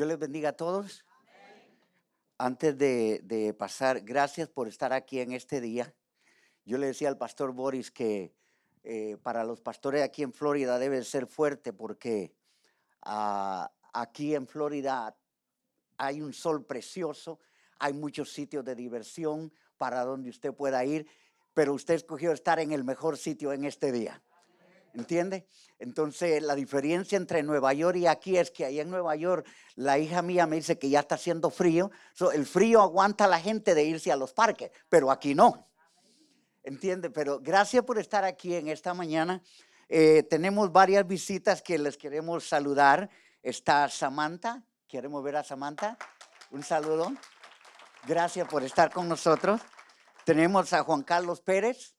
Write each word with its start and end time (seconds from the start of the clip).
Dios 0.00 0.08
les 0.08 0.18
bendiga 0.18 0.48
a 0.48 0.52
todos. 0.54 1.04
Antes 2.38 2.78
de, 2.78 3.54
pasar, 3.58 4.00
gracias 4.00 4.48
por 4.48 4.66
estar 4.66 4.94
aquí 4.94 5.20
en 5.20 5.32
este 5.32 5.60
día. 5.60 5.94
Yo 6.64 6.78
le 6.78 6.86
decía 6.86 7.10
al 7.10 7.18
pastor 7.18 7.52
Boris 7.52 7.90
que 7.90 8.32
eh, 8.82 9.18
para 9.22 9.44
los 9.44 9.60
pastores 9.60 10.02
aquí 10.02 10.22
en 10.22 10.32
Florida 10.32 10.78
debe 10.78 11.04
ser 11.04 11.26
fuerte 11.26 11.74
porque 11.74 12.32
ah, 13.02 13.70
aquí 13.92 14.34
en 14.34 14.46
Florida 14.46 15.14
hay 15.98 16.22
un 16.22 16.32
sol 16.32 16.64
precioso, 16.64 17.38
hay 17.78 17.92
muchos 17.92 18.32
sitios 18.32 18.64
de 18.64 18.74
diversión 18.74 19.52
para 19.76 20.02
donde 20.06 20.30
usted 20.30 20.54
pueda 20.54 20.82
ir, 20.82 21.06
pero 21.52 21.74
usted 21.74 21.92
escogió 21.92 22.32
estar 22.32 22.58
en 22.58 22.72
el 22.72 22.84
mejor 22.84 23.18
sitio 23.18 23.52
en 23.52 23.66
este 23.66 23.92
día. 23.92 24.22
¿Entiende? 24.94 25.46
Entonces, 25.78 26.42
la 26.42 26.54
diferencia 26.54 27.16
entre 27.16 27.42
Nueva 27.42 27.72
York 27.72 27.96
y 27.96 28.06
aquí 28.06 28.36
es 28.36 28.50
que 28.50 28.64
ahí 28.64 28.80
en 28.80 28.90
Nueva 28.90 29.14
York, 29.16 29.46
la 29.76 29.98
hija 29.98 30.20
mía 30.20 30.46
me 30.46 30.56
dice 30.56 30.78
que 30.78 30.90
ya 30.90 31.00
está 31.00 31.14
haciendo 31.14 31.50
frío. 31.50 31.90
el 32.32 32.44
frío 32.44 32.82
aguanta 32.82 33.24
a 33.24 33.28
la 33.28 33.40
gente 33.40 33.74
de 33.74 33.84
irse 33.84 34.10
a 34.10 34.16
los 34.16 34.32
parques, 34.32 34.70
pero 34.88 35.10
aquí 35.10 35.34
no. 35.34 35.68
¿Entiende? 36.62 37.10
Pero 37.10 37.40
gracias 37.40 37.84
por 37.84 37.98
estar 37.98 38.24
aquí 38.24 38.54
en 38.54 38.68
esta 38.68 38.92
mañana. 38.92 39.42
Eh, 39.88 40.22
tenemos 40.24 40.70
varias 40.70 41.06
visitas 41.06 41.62
que 41.62 41.78
les 41.78 41.96
queremos 41.96 42.46
saludar. 42.46 43.08
Está 43.42 43.88
Samantha. 43.88 44.62
Queremos 44.86 45.22
ver 45.24 45.36
a 45.36 45.44
Samantha. 45.44 45.96
Un 46.50 46.62
saludo. 46.62 47.12
Gracias 48.06 48.46
por 48.48 48.62
estar 48.62 48.92
con 48.92 49.08
nosotros. 49.08 49.60
Tenemos 50.24 50.72
a 50.72 50.82
Juan 50.82 51.02
Carlos 51.02 51.40
Pérez. 51.40 51.94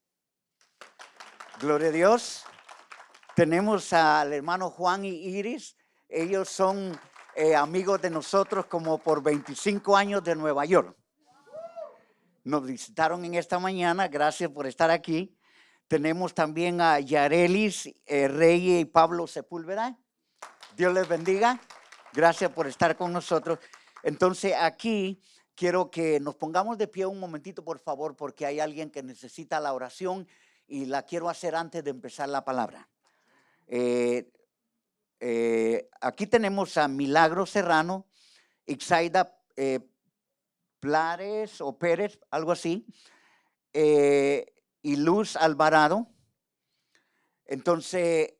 Gloria 1.60 1.90
a 1.90 1.92
Dios. 1.92 2.46
Tenemos 3.36 3.94
al 3.94 4.34
hermano 4.34 4.70
Juan 4.70 5.06
y 5.06 5.10
Iris. 5.10 5.78
Ellos 6.10 6.50
son 6.50 7.00
eh, 7.34 7.56
amigos 7.56 8.02
de 8.02 8.10
nosotros 8.10 8.66
como 8.66 8.98
por 8.98 9.24
25 9.24 9.96
años 9.96 10.22
de 10.22 10.36
Nueva 10.36 10.66
York. 10.66 10.98
Nos 12.44 12.66
visitaron 12.66 13.24
en 13.24 13.36
esta 13.36 13.58
mañana. 13.58 14.10
Gracias 14.10 14.50
por 14.50 14.68
estar 14.68 14.92
aquí. 14.92 15.38
Tenemos 15.88 16.34
también 16.34 16.82
a 16.82 17.00
Yarelis 17.00 17.90
eh, 18.06 18.28
Rey 18.28 18.80
y 18.80 18.86
Pablo 18.86 19.28
Sepúlveda. 19.28 19.98
Dios 20.76 20.94
les 20.94 21.08
bendiga. 21.08 21.58
Gracias 22.12 22.52
por 22.52 22.68
estar 22.68 22.98
con 22.98 23.14
nosotros. 23.14 23.60
Entonces 24.04 24.54
aquí 24.60 25.22
quiero 25.56 25.90
que 25.90 26.20
nos 26.20 26.36
pongamos 26.36 26.78
de 26.78 26.90
pie 26.90 27.06
un 27.06 27.20
momentito, 27.20 27.64
por 27.64 27.80
favor, 27.80 28.18
porque 28.18 28.46
hay 28.46 28.60
alguien 28.60 28.92
que 28.92 29.04
necesita 29.04 29.62
la 29.62 29.74
oración 29.74 30.28
y 30.68 30.86
la 30.86 31.04
quiero 31.04 31.30
hacer 31.30 31.56
antes 31.56 31.82
de 31.82 31.92
empezar 31.92 32.28
la 32.28 32.44
palabra. 32.44 32.91
Eh, 33.74 34.30
eh, 35.22 35.90
aquí 36.02 36.28
tenemos 36.28 36.76
a 36.76 36.90
Milagro 36.90 37.46
Serrano, 37.46 38.06
Ixaida 38.66 39.34
eh, 39.56 39.80
Plares 40.82 41.62
o 41.62 41.80
Pérez, 41.80 42.20
algo 42.32 42.52
así, 42.52 42.86
y 43.74 44.96
Luz 44.98 45.38
Alvarado. 45.38 46.10
Entonces, 47.46 48.34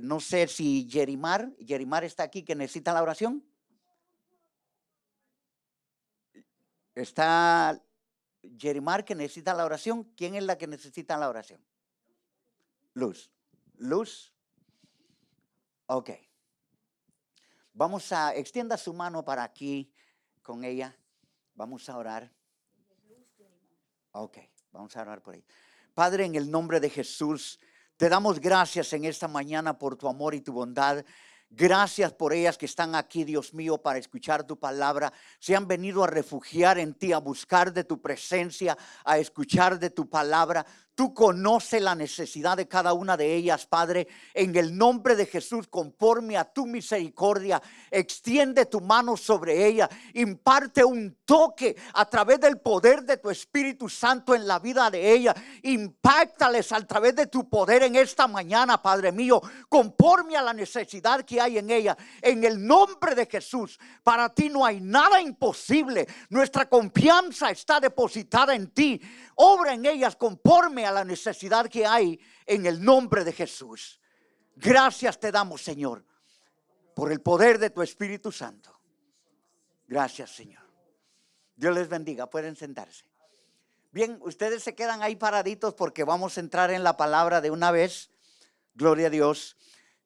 no 0.00 0.20
sé 0.20 0.46
si 0.46 0.86
Yerimar, 0.86 1.54
Yerimar 1.58 2.04
está 2.04 2.22
aquí 2.22 2.42
que 2.42 2.54
necesita 2.54 2.94
la 2.94 3.02
oración. 3.02 3.44
Está 6.94 7.82
Yerimar 8.40 9.04
que 9.04 9.14
necesita 9.14 9.52
la 9.52 9.66
oración. 9.66 10.04
¿Quién 10.16 10.36
es 10.36 10.44
la 10.44 10.56
que 10.56 10.66
necesita 10.66 11.18
la 11.18 11.28
oración? 11.28 11.62
Luz. 12.94 13.30
Luz. 13.76 14.32
Ok. 15.92 16.10
Vamos 17.72 18.12
a, 18.12 18.32
extienda 18.36 18.76
su 18.76 18.94
mano 18.94 19.24
para 19.24 19.42
aquí 19.42 19.92
con 20.40 20.62
ella. 20.62 20.96
Vamos 21.56 21.88
a 21.88 21.96
orar. 21.96 22.32
Ok, 24.12 24.38
vamos 24.70 24.96
a 24.96 25.02
orar 25.02 25.20
por 25.20 25.34
ahí. 25.34 25.44
Padre, 25.92 26.26
en 26.26 26.36
el 26.36 26.48
nombre 26.48 26.78
de 26.78 26.90
Jesús, 26.90 27.58
te 27.96 28.08
damos 28.08 28.38
gracias 28.38 28.92
en 28.92 29.04
esta 29.04 29.26
mañana 29.26 29.76
por 29.76 29.96
tu 29.96 30.06
amor 30.06 30.36
y 30.36 30.42
tu 30.42 30.52
bondad. 30.52 31.04
Gracias 31.52 32.12
por 32.12 32.32
ellas 32.32 32.56
que 32.56 32.66
están 32.66 32.94
aquí, 32.94 33.24
Dios 33.24 33.52
mío, 33.52 33.76
para 33.76 33.98
escuchar 33.98 34.44
tu 34.44 34.56
palabra. 34.56 35.12
Se 35.40 35.56
han 35.56 35.66
venido 35.66 36.04
a 36.04 36.06
refugiar 36.06 36.78
en 36.78 36.94
ti, 36.94 37.12
a 37.12 37.18
buscar 37.18 37.72
de 37.72 37.82
tu 37.82 38.00
presencia, 38.00 38.78
a 39.04 39.18
escuchar 39.18 39.76
de 39.80 39.90
tu 39.90 40.08
palabra. 40.08 40.64
Tú 40.94 41.14
conoces 41.14 41.80
la 41.80 41.94
necesidad 41.94 42.56
de 42.56 42.68
cada 42.68 42.92
una 42.92 43.16
de 43.16 43.34
ellas, 43.34 43.66
Padre. 43.66 44.06
En 44.34 44.54
el 44.56 44.76
nombre 44.76 45.16
de 45.16 45.24
Jesús, 45.24 45.66
conforme 45.66 46.36
a 46.36 46.44
tu 46.44 46.66
misericordia, 46.66 47.62
extiende 47.90 48.66
tu 48.66 48.80
mano 48.80 49.16
sobre 49.16 49.66
ella. 49.66 49.88
Imparte 50.14 50.84
un 50.84 51.16
toque 51.24 51.76
a 51.94 52.04
través 52.04 52.40
del 52.40 52.60
poder 52.60 53.02
de 53.04 53.16
tu 53.16 53.30
Espíritu 53.30 53.88
Santo 53.88 54.34
en 54.34 54.46
la 54.46 54.58
vida 54.58 54.90
de 54.90 55.12
ella. 55.12 55.34
Impactales 55.62 56.70
a 56.72 56.86
través 56.86 57.16
de 57.16 57.28
tu 57.28 57.48
poder 57.48 57.84
en 57.84 57.96
esta 57.96 58.26
mañana, 58.26 58.82
Padre 58.82 59.10
mío, 59.10 59.40
conforme 59.68 60.36
a 60.36 60.42
la 60.42 60.52
necesidad 60.52 61.24
que 61.24 61.40
hay 61.40 61.58
en 61.58 61.70
ella. 61.70 61.96
En 62.20 62.44
el 62.44 62.66
nombre 62.66 63.14
de 63.14 63.26
Jesús, 63.26 63.78
para 64.02 64.28
ti 64.34 64.50
no 64.50 64.66
hay 64.66 64.80
nada 64.80 65.20
imposible. 65.20 66.06
Nuestra 66.28 66.68
confianza 66.68 67.50
está 67.50 67.80
depositada 67.80 68.54
en 68.54 68.68
ti. 68.68 69.00
Obra 69.36 69.72
en 69.72 69.86
ellas 69.86 70.16
conforme 70.16 70.79
a 70.84 70.92
la 70.92 71.04
necesidad 71.04 71.68
que 71.68 71.86
hay 71.86 72.20
en 72.46 72.66
el 72.66 72.82
nombre 72.82 73.24
de 73.24 73.32
Jesús. 73.32 74.00
Gracias 74.56 75.18
te 75.18 75.32
damos, 75.32 75.62
Señor, 75.62 76.04
por 76.94 77.12
el 77.12 77.20
poder 77.20 77.58
de 77.58 77.70
tu 77.70 77.82
Espíritu 77.82 78.30
Santo. 78.30 78.78
Gracias, 79.86 80.30
Señor. 80.30 80.62
Dios 81.56 81.74
les 81.74 81.88
bendiga. 81.88 82.28
Pueden 82.28 82.56
sentarse. 82.56 83.04
Bien, 83.92 84.18
ustedes 84.22 84.62
se 84.62 84.74
quedan 84.74 85.02
ahí 85.02 85.16
paraditos 85.16 85.74
porque 85.74 86.04
vamos 86.04 86.36
a 86.36 86.40
entrar 86.40 86.70
en 86.70 86.84
la 86.84 86.96
palabra 86.96 87.40
de 87.40 87.50
una 87.50 87.70
vez. 87.70 88.10
Gloria 88.74 89.08
a 89.08 89.10
Dios. 89.10 89.56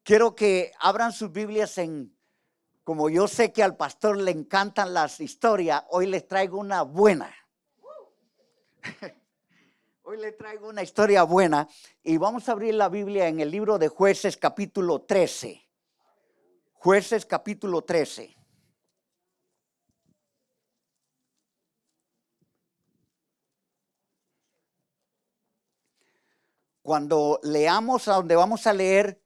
Quiero 0.02 0.34
que 0.34 0.72
abran 0.80 1.12
sus 1.12 1.30
Biblias 1.30 1.76
en, 1.78 2.16
como 2.82 3.10
yo 3.10 3.28
sé 3.28 3.52
que 3.52 3.62
al 3.62 3.76
pastor 3.76 4.16
le 4.16 4.30
encantan 4.30 4.94
las 4.94 5.20
historias, 5.20 5.84
hoy 5.90 6.06
les 6.06 6.26
traigo 6.26 6.58
una 6.58 6.82
buena. 6.82 7.34
Hoy 10.06 10.18
le 10.18 10.32
traigo 10.32 10.68
una 10.68 10.82
historia 10.82 11.22
buena 11.22 11.66
y 12.02 12.18
vamos 12.18 12.46
a 12.46 12.52
abrir 12.52 12.74
la 12.74 12.90
Biblia 12.90 13.26
en 13.26 13.40
el 13.40 13.50
libro 13.50 13.78
de 13.78 13.88
jueces 13.88 14.36
capítulo 14.36 15.00
13. 15.00 15.66
Jueces 16.74 17.24
capítulo 17.24 17.80
13. 17.80 18.36
Cuando 26.82 27.40
leamos 27.42 28.06
a 28.06 28.16
donde 28.16 28.36
vamos 28.36 28.66
a 28.66 28.74
leer, 28.74 29.22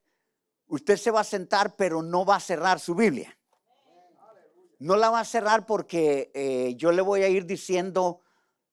usted 0.67 0.95
se 0.95 1.11
va 1.11 1.19
a 1.19 1.25
sentar, 1.25 1.75
pero 1.75 2.01
no 2.01 2.23
va 2.23 2.37
a 2.37 2.39
cerrar 2.39 2.79
su 2.79 2.95
Biblia. 2.95 3.37
No 4.79 4.95
la 4.95 5.09
va 5.09 5.19
a 5.19 5.25
cerrar 5.25 5.65
porque 5.65 6.31
eh, 6.33 6.75
yo 6.77 6.93
le 6.93 7.01
voy 7.01 7.23
a 7.23 7.27
ir 7.27 7.45
diciendo 7.45 8.21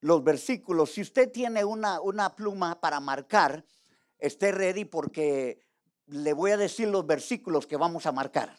los 0.07 0.23
versículos. 0.23 0.93
Si 0.93 1.01
usted 1.01 1.33
tiene 1.33 1.65
una, 1.65 2.01
una 2.01 2.37
pluma 2.37 2.81
para 2.81 3.01
marcar, 3.01 3.67
esté 4.19 4.53
ready 4.53 4.85
porque 4.85 5.67
le 6.07 6.33
voy 6.33 6.53
a 6.53 6.57
decir 6.57 6.87
los 6.87 7.05
versículos 7.05 7.67
que 7.67 7.77
vamos 7.77 8.07
a 8.07 8.13
marcar. 8.13 8.57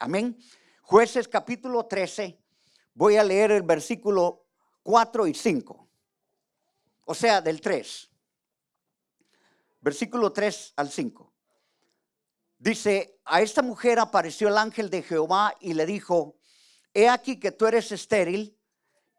Amén. 0.00 0.36
Jueces 0.82 1.28
capítulo 1.28 1.86
13, 1.86 2.36
voy 2.94 3.16
a 3.16 3.22
leer 3.22 3.52
el 3.52 3.62
versículo 3.62 4.44
4 4.82 5.28
y 5.28 5.34
5. 5.34 5.88
O 7.04 7.14
sea, 7.14 7.40
del 7.40 7.60
3. 7.60 8.10
Versículo 9.80 10.32
3 10.32 10.72
al 10.74 10.90
5. 10.90 11.32
Dice, 12.58 13.20
a 13.24 13.40
esta 13.40 13.62
mujer 13.62 14.00
apareció 14.00 14.48
el 14.48 14.58
ángel 14.58 14.90
de 14.90 15.02
Jehová 15.02 15.54
y 15.60 15.74
le 15.74 15.86
dijo, 15.86 16.38
he 16.92 17.08
aquí 17.08 17.38
que 17.38 17.52
tú 17.52 17.66
eres 17.66 17.92
estéril 17.92 18.58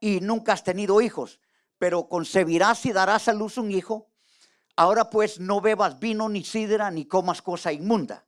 y 0.01 0.19
nunca 0.19 0.51
has 0.51 0.65
tenido 0.65 0.99
hijos 0.99 1.39
pero 1.83 2.07
concebirás 2.07 2.85
y 2.85 2.93
darás 2.93 3.27
a 3.27 3.33
luz 3.33 3.57
un 3.57 3.69
hijo. 3.69 4.07
Ahora 4.77 5.09
pues 5.09 5.41
no 5.41 5.59
bebas 5.59 5.99
vino 5.99 6.29
ni 6.29 6.45
sidra 6.45 6.89
ni 6.89 7.03
comas 7.03 7.41
cosa 7.41 7.73
inmunda. 7.73 8.25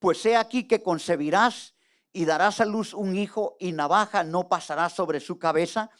Pues 0.00 0.26
he 0.26 0.34
aquí 0.34 0.66
que 0.66 0.82
concebirás 0.82 1.76
y 2.12 2.24
darás 2.24 2.60
a 2.60 2.64
luz 2.64 2.94
un 2.94 3.14
hijo 3.14 3.56
y 3.60 3.70
navaja 3.70 4.24
no 4.24 4.48
pasará 4.48 4.88
sobre 4.88 5.20
su 5.20 5.38
cabeza, 5.38 5.90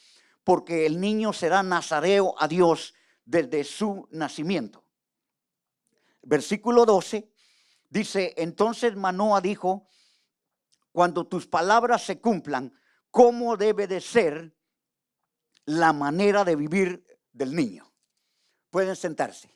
porque 0.43 0.85
el 0.85 0.99
niño 0.99 1.31
será 1.31 1.63
nazareo 1.63 2.35
a 2.37 2.49
Dios 2.49 2.93
desde 3.23 3.63
su 3.63 4.05
nacimiento. 4.11 4.83
Versículo 6.21 6.85
12 6.85 7.31
dice, 7.89 8.33
entonces 8.35 8.97
Manoa 8.97 9.39
dijo, 9.39 9.87
cuando 10.91 11.25
tus 11.27 11.47
palabras 11.47 12.03
se 12.03 12.19
cumplan, 12.19 12.73
¿cómo 13.09 13.55
debe 13.55 13.87
de 13.87 14.01
ser 14.01 14.53
la 15.69 15.93
manera 15.93 16.43
de 16.43 16.55
vivir 16.55 17.05
del 17.31 17.55
niño. 17.55 17.93
Pueden 18.71 18.95
sentarse. 18.95 19.55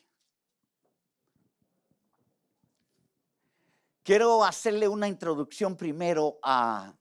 Quiero 4.04 4.44
hacerle 4.44 4.86
una 4.86 5.08
introducción 5.08 5.76
primero 5.76 6.38
a, 6.40 6.94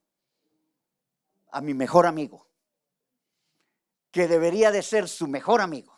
a 1.51 1.61
mi 1.61 1.75
mejor 1.75 2.07
amigo, 2.07 2.47
que 4.09 4.27
debería 4.27 4.71
de 4.71 4.81
ser 4.81 5.07
su 5.07 5.27
mejor 5.27 5.61
amigo. 5.61 5.95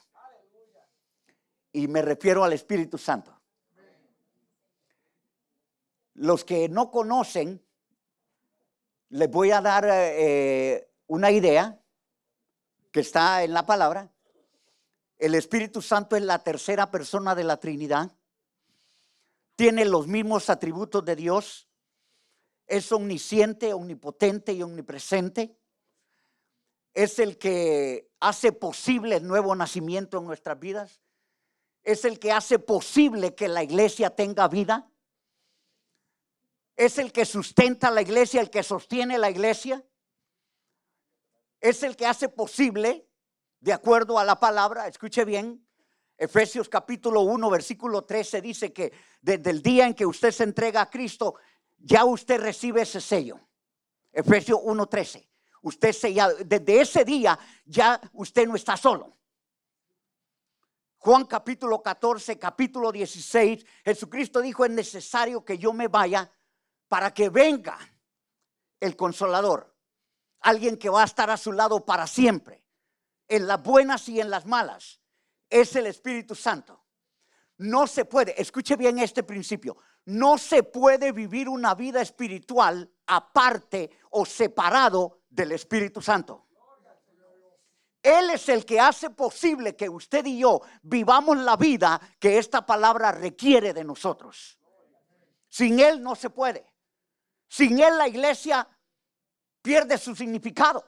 Y 1.71 1.87
me 1.87 2.01
refiero 2.01 2.43
al 2.43 2.51
Espíritu 2.51 2.97
Santo. 2.97 3.39
Los 6.15 6.43
que 6.43 6.67
no 6.67 6.91
conocen, 6.91 7.65
les 9.07 9.31
voy 9.31 9.51
a 9.51 9.61
dar 9.61 9.85
eh, 9.89 10.91
una 11.07 11.31
idea 11.31 11.81
que 12.95 13.01
está 13.01 13.43
en 13.43 13.53
la 13.53 13.65
palabra. 13.65 14.09
El 15.17 15.35
Espíritu 15.35 15.81
Santo 15.81 16.15
es 16.15 16.21
la 16.21 16.39
tercera 16.39 16.91
persona 16.91 17.35
de 17.35 17.43
la 17.43 17.57
Trinidad. 17.57 18.09
Tiene 19.57 19.83
los 19.83 20.07
mismos 20.07 20.49
atributos 20.49 21.03
de 21.03 21.17
Dios. 21.17 21.67
Es 22.65 22.93
omnisciente, 22.93 23.73
omnipotente 23.73 24.53
y 24.53 24.63
omnipresente. 24.63 25.57
Es 26.93 27.19
el 27.19 27.37
que 27.37 28.09
hace 28.21 28.53
posible 28.53 29.17
el 29.17 29.27
nuevo 29.27 29.53
nacimiento 29.57 30.19
en 30.19 30.27
nuestras 30.27 30.57
vidas. 30.57 31.01
Es 31.83 32.05
el 32.05 32.17
que 32.17 32.31
hace 32.31 32.59
posible 32.59 33.35
que 33.35 33.49
la 33.49 33.61
iglesia 33.61 34.09
tenga 34.09 34.47
vida 34.47 34.89
es 36.77 36.97
el 36.97 37.11
que 37.11 37.25
sustenta 37.25 37.91
la 37.91 38.01
iglesia, 38.01 38.39
el 38.41 38.49
que 38.49 38.63
sostiene 38.63 39.17
la 39.17 39.29
iglesia. 39.29 39.83
Es 41.65 41.81
el 41.81 41.95
que 41.95 42.05
hace 42.05 42.29
posible, 42.29 43.09
de 43.59 43.73
acuerdo 43.73 44.19
a 44.19 44.23
la 44.23 44.39
palabra, 44.39 44.87
escuche 44.87 45.25
bien, 45.25 45.67
Efesios 46.15 46.69
capítulo 46.69 47.21
1, 47.21 47.49
versículo 47.49 48.03
13 48.03 48.39
dice 48.39 48.71
que 48.71 48.93
desde 49.19 49.49
el 49.49 49.63
día 49.63 49.87
en 49.87 49.95
que 49.95 50.05
usted 50.05 50.29
se 50.29 50.43
entrega 50.43 50.81
a 50.81 50.89
Cristo, 50.91 51.33
ya 51.79 52.05
usted 52.05 52.39
recibe 52.39 52.83
ese 52.83 53.01
sello. 53.01 53.39
Efesios 54.13 54.59
1, 54.61 54.85
13. 54.85 55.27
Usted 55.63 55.91
sellado, 55.91 56.35
desde 56.45 56.81
ese 56.81 57.03
día 57.03 57.39
ya 57.65 57.99
usted 58.13 58.47
no 58.47 58.55
está 58.55 58.77
solo. 58.77 59.17
Juan 60.99 61.25
capítulo 61.25 61.81
14, 61.81 62.37
capítulo 62.37 62.91
16, 62.91 63.65
Jesucristo 63.83 64.39
dijo, 64.39 64.65
es 64.65 64.71
necesario 64.71 65.43
que 65.43 65.57
yo 65.57 65.73
me 65.73 65.87
vaya 65.87 66.31
para 66.87 67.11
que 67.11 67.29
venga 67.29 67.79
el 68.79 68.95
consolador, 68.95 69.74
alguien 70.45 70.77
que 70.77 70.89
va 70.89 71.01
a 71.01 71.05
estar 71.05 71.29
a 71.31 71.37
su 71.37 71.51
lado 71.51 71.85
para 71.85 72.05
siempre, 72.05 72.63
en 73.27 73.47
las 73.47 73.61
buenas 73.63 74.07
y 74.09 74.21
en 74.21 74.29
las 74.29 74.45
malas, 74.45 75.01
es 75.49 75.75
el 75.75 75.87
Espíritu 75.87 76.35
Santo. 76.35 76.85
No 77.57 77.87
se 77.87 78.05
puede, 78.05 78.39
escuche 78.39 78.75
bien 78.75 78.99
este 78.99 79.23
principio, 79.23 79.77
no 80.05 80.37
se 80.37 80.61
puede 80.61 81.11
vivir 81.11 81.49
una 81.49 81.73
vida 81.73 81.99
espiritual 81.99 82.91
aparte 83.07 83.89
o 84.11 84.23
separado 84.23 85.21
del 85.29 85.53
Espíritu 85.53 85.99
Santo. 85.99 86.45
Él 88.03 88.29
es 88.29 88.47
el 88.49 88.65
que 88.65 88.79
hace 88.79 89.09
posible 89.09 89.75
que 89.75 89.89
usted 89.89 90.23
y 90.27 90.37
yo 90.37 90.61
vivamos 90.83 91.37
la 91.37 91.57
vida 91.57 91.99
que 92.19 92.37
esta 92.37 92.63
palabra 92.63 93.11
requiere 93.11 93.73
de 93.73 93.83
nosotros. 93.83 94.59
Sin 95.49 95.79
Él 95.79 96.03
no 96.03 96.15
se 96.15 96.29
puede. 96.29 96.71
Sin 97.47 97.79
Él 97.79 97.97
la 97.97 98.07
iglesia 98.07 98.67
pierde 99.65 99.97
su 99.97 100.15
significado. 100.15 100.85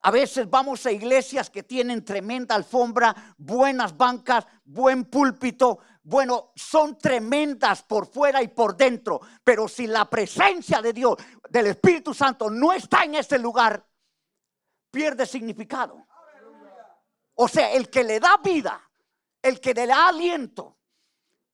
A 0.00 0.10
veces 0.10 0.50
vamos 0.50 0.84
a 0.84 0.90
iglesias 0.90 1.48
que 1.48 1.62
tienen 1.62 2.04
tremenda 2.04 2.56
alfombra, 2.56 3.14
buenas 3.38 3.96
bancas, 3.96 4.44
buen 4.64 5.04
púlpito. 5.04 5.78
Bueno, 6.02 6.50
son 6.56 6.98
tremendas 6.98 7.84
por 7.84 8.08
fuera 8.08 8.42
y 8.42 8.48
por 8.48 8.76
dentro. 8.76 9.20
Pero 9.44 9.68
si 9.68 9.86
la 9.86 10.10
presencia 10.10 10.82
de 10.82 10.92
Dios, 10.92 11.16
del 11.48 11.68
Espíritu 11.68 12.12
Santo, 12.12 12.50
no 12.50 12.72
está 12.72 13.04
en 13.04 13.14
ese 13.14 13.38
lugar, 13.38 13.86
pierde 14.90 15.24
significado. 15.24 16.04
O 17.34 17.46
sea, 17.46 17.70
el 17.70 17.88
que 17.88 18.02
le 18.02 18.18
da 18.18 18.38
vida, 18.38 18.90
el 19.40 19.60
que 19.60 19.72
le 19.72 19.86
da 19.86 20.08
aliento, 20.08 20.78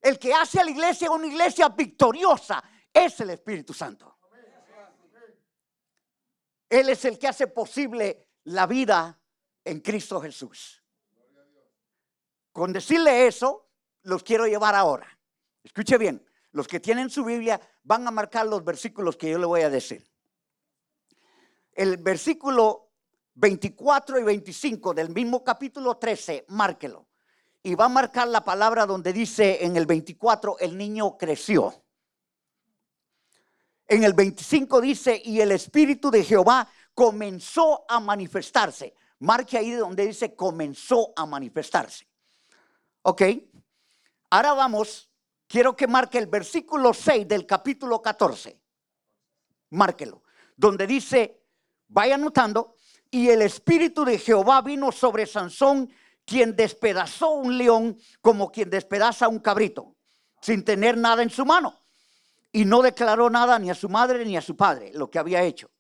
el 0.01 0.19
que 0.19 0.33
hace 0.33 0.59
a 0.59 0.65
la 0.65 0.71
iglesia 0.71 1.11
una 1.11 1.27
iglesia 1.27 1.69
victoriosa, 1.69 2.65
es 2.95 3.21
el 3.21 3.29
Espíritu 3.29 3.75
Santo. 3.75 4.18
Él 6.69 6.89
es 6.89 7.05
el 7.05 7.19
que 7.19 7.29
hace 7.29 7.47
posible 7.47 8.27
la 8.45 8.67
vida 8.67 9.19
en 9.65 9.81
Cristo 9.81 10.21
Jesús. 10.21 10.83
Con 12.53 12.73
decirle 12.73 13.27
eso, 13.27 13.69
los 14.03 14.23
quiero 14.23 14.47
llevar 14.47 14.75
ahora. 14.75 15.07
Escuche 15.63 15.99
bien, 15.99 16.25
los 16.53 16.67
que 16.67 16.81
tienen 16.81 17.11
su 17.11 17.25
Biblia 17.25 17.61
van 17.83 18.07
a 18.07 18.11
marcar 18.11 18.47
los 18.47 18.65
versículos 18.65 19.17
que 19.17 19.31
yo 19.31 19.39
le 19.39 19.47
voy 19.47 19.63
a 19.63 19.71
decir. 19.71 20.07
El 21.73 21.99
versículo 21.99 22.91
24 23.35 24.19
y 24.19 24.23
25 24.25 24.95
del 24.95 25.11
mismo 25.11 25.45
capítulo 25.45 25.97
13, 25.97 26.47
márquelo. 26.49 27.07
Y 27.63 27.75
va 27.75 27.85
a 27.85 27.91
marcar 27.91 28.29
la 28.29 28.45
palabra 28.45 28.87
donde 28.87 29.13
dice 29.13 29.65
en 29.65 29.77
el 29.77 29.87
24, 29.87 30.59
el 30.59 30.77
niño 30.77 31.17
creció. 31.17 31.85
En 33.89 34.05
el 34.05 34.13
25 34.13 34.83
dice, 34.83 35.21
y 35.25 35.41
el 35.41 35.51
Espíritu 35.51 36.11
de 36.11 36.23
Jehová 36.23 36.71
comenzó 36.93 37.87
a 37.89 37.99
manifestarse. 37.99 38.95
Marque 39.21 39.57
ahí 39.57 39.71
donde 39.71 40.07
dice 40.07 40.35
comenzó 40.35 41.15
a 41.17 41.25
manifestarse. 41.25 42.07
Ok. 43.03 43.23
Ahora 44.29 44.53
vamos, 44.53 45.11
quiero 45.47 45.75
que 45.75 45.87
marque 45.87 46.19
el 46.19 46.27
versículo 46.27 46.93
6 46.93 47.27
del 47.27 47.47
capítulo 47.47 48.03
14. 48.03 48.61
Márquelo. 49.71 50.23
Donde 50.55 50.87
dice, 50.87 51.41
vaya 51.89 52.19
notando, 52.19 52.75
y 53.11 53.31
el 53.31 53.41
Espíritu 53.41 54.05
de 54.05 54.19
Jehová 54.19 54.61
vino 54.61 54.93
sobre 54.93 55.25
Sansón, 55.25 55.91
quien 56.27 56.55
despedazó 56.55 57.31
un 57.31 57.57
león 57.57 57.99
como 58.21 58.53
quien 58.53 58.69
despedaza 58.69 59.29
un 59.29 59.39
cabrito, 59.39 59.97
sin 60.43 60.63
tener 60.63 60.99
nada 60.99 61.23
en 61.23 61.31
su 61.31 61.47
mano 61.47 61.88
y 62.53 62.65
no 62.65 62.83
declaró 62.83 63.31
nada 63.31 63.59
ni 63.59 63.71
a 63.71 63.75
su 63.75 63.89
madre 63.89 64.25
ni 64.25 64.37
a 64.37 64.43
su 64.43 64.57
padre 64.57 64.91
lo 64.95 65.11
que 65.11 65.19
había 65.19 65.43
hecho. 65.43 65.71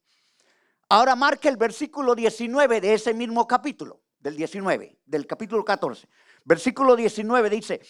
Ahora 0.88 1.16
marca 1.16 1.48
el 1.48 1.56
versículo 1.56 2.14
19 2.14 2.80
de 2.80 2.94
ese 2.94 3.12
mismo 3.14 3.46
capítulo, 3.46 4.02
del 4.18 4.36
19, 4.36 5.00
del 5.04 5.26
capítulo 5.26 5.64
14. 5.64 6.08
Versículo 6.44 6.96
19 6.96 7.50
dice, 7.50 7.80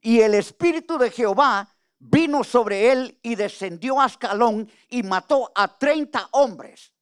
y 0.00 0.20
el 0.20 0.34
espíritu 0.34 0.98
de 0.98 1.10
Jehová 1.10 1.68
vino 1.98 2.44
sobre 2.44 2.92
él 2.92 3.18
y 3.22 3.34
descendió 3.34 4.00
a 4.00 4.06
Escalón 4.06 4.70
y 4.88 5.02
mató 5.02 5.50
a 5.54 5.76
30 5.76 6.28
hombres. 6.32 6.92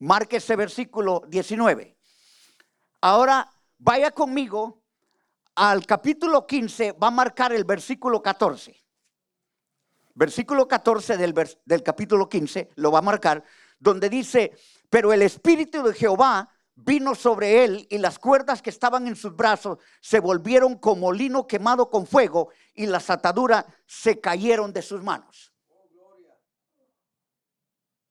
Marque 0.00 0.38
ese 0.38 0.56
versículo 0.56 1.22
19. 1.28 1.96
Ahora 3.00 3.48
vaya 3.78 4.10
conmigo 4.10 4.82
al 5.54 5.86
capítulo 5.86 6.46
15, 6.46 6.92
va 6.92 7.08
a 7.08 7.12
marcar 7.12 7.52
el 7.52 7.64
versículo 7.64 8.22
14 8.22 8.87
versículo 10.18 10.66
14 10.66 11.16
del, 11.16 11.32
del 11.64 11.82
capítulo 11.84 12.28
15, 12.28 12.70
lo 12.74 12.90
va 12.90 12.98
a 12.98 13.02
marcar, 13.02 13.44
donde 13.78 14.10
dice, 14.10 14.52
pero 14.90 15.12
el 15.12 15.22
Espíritu 15.22 15.80
de 15.84 15.94
Jehová 15.94 16.52
vino 16.74 17.14
sobre 17.14 17.62
él 17.62 17.86
y 17.88 17.98
las 17.98 18.18
cuerdas 18.18 18.60
que 18.60 18.70
estaban 18.70 19.06
en 19.06 19.14
sus 19.14 19.36
brazos 19.36 19.78
se 20.00 20.18
volvieron 20.18 20.76
como 20.76 21.12
lino 21.12 21.46
quemado 21.46 21.88
con 21.88 22.04
fuego 22.04 22.50
y 22.74 22.86
las 22.86 23.10
ataduras 23.10 23.64
se 23.86 24.18
cayeron 24.20 24.72
de 24.72 24.82
sus 24.82 25.04
manos. 25.04 25.52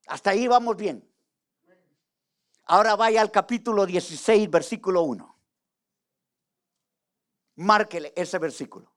Hasta 0.08 0.30
ahí 0.30 0.48
vamos 0.48 0.78
bien. 0.78 1.06
Ahora 2.64 2.96
vaya 2.96 3.20
al 3.20 3.32
capítulo 3.32 3.86
16, 3.86 4.50
versículo 4.50 5.02
1. 5.02 5.40
Márquele 7.58 8.14
ese 8.16 8.40
versículo. 8.40 8.94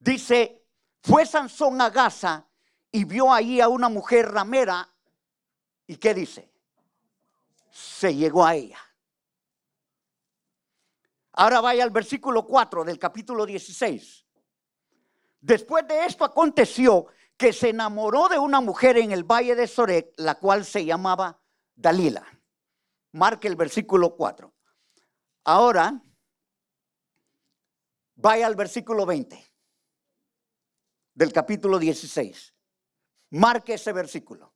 Dice, 0.00 0.63
fue 1.04 1.26
Sansón 1.26 1.78
a 1.82 1.90
Gaza 1.90 2.46
y 2.90 3.04
vio 3.04 3.30
ahí 3.30 3.60
a 3.60 3.68
una 3.68 3.90
mujer 3.90 4.32
ramera. 4.32 4.88
¿Y 5.86 5.96
qué 5.96 6.14
dice? 6.14 6.50
Se 7.70 8.14
llegó 8.14 8.46
a 8.46 8.54
ella. 8.54 8.78
Ahora 11.32 11.60
vaya 11.60 11.84
al 11.84 11.90
versículo 11.90 12.46
4 12.46 12.84
del 12.84 12.98
capítulo 12.98 13.44
16. 13.44 14.24
Después 15.42 15.86
de 15.86 16.06
esto 16.06 16.24
aconteció 16.24 17.08
que 17.36 17.52
se 17.52 17.68
enamoró 17.68 18.28
de 18.30 18.38
una 18.38 18.62
mujer 18.62 18.96
en 18.96 19.12
el 19.12 19.24
valle 19.24 19.54
de 19.54 19.66
Sorek, 19.66 20.14
la 20.16 20.36
cual 20.36 20.64
se 20.64 20.86
llamaba 20.86 21.38
Dalila. 21.74 22.24
Marque 23.12 23.46
el 23.46 23.56
versículo 23.56 24.16
4. 24.16 24.54
Ahora, 25.44 26.02
vaya 28.14 28.46
al 28.46 28.54
versículo 28.54 29.04
20 29.04 29.53
del 31.14 31.32
capítulo 31.32 31.78
16. 31.78 32.54
Marque 33.30 33.74
ese 33.74 33.92
versículo. 33.92 34.52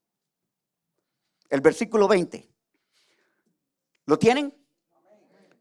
El 1.49 1.61
versículo 1.61 2.07
20. 2.09 2.49
¿Lo 4.07 4.19
tienen? 4.19 4.55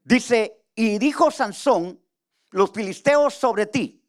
Dice, 0.04 0.66
y 0.76 0.98
dijo 0.98 1.32
Sansón, 1.32 2.02
los 2.52 2.72
filisteos 2.72 3.34
sobre 3.34 3.68
ti. 3.68 4.04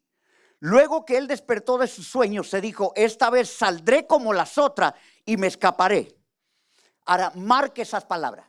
Luego 0.59 1.05
que 1.05 1.17
él 1.17 1.27
despertó 1.27 1.77
de 1.77 1.87
su 1.87 2.03
sueño, 2.03 2.43
se 2.43 2.59
dijo, 2.59 2.91
esta 2.95 3.29
vez 3.29 3.49
saldré 3.49 4.05
como 4.05 4.33
las 4.33 4.57
otras 4.57 4.93
y 5.25 5.37
me 5.37 5.47
escaparé. 5.47 6.15
Ahora, 7.05 7.31
marque 7.35 7.83
esas 7.83 8.05
palabras. 8.05 8.47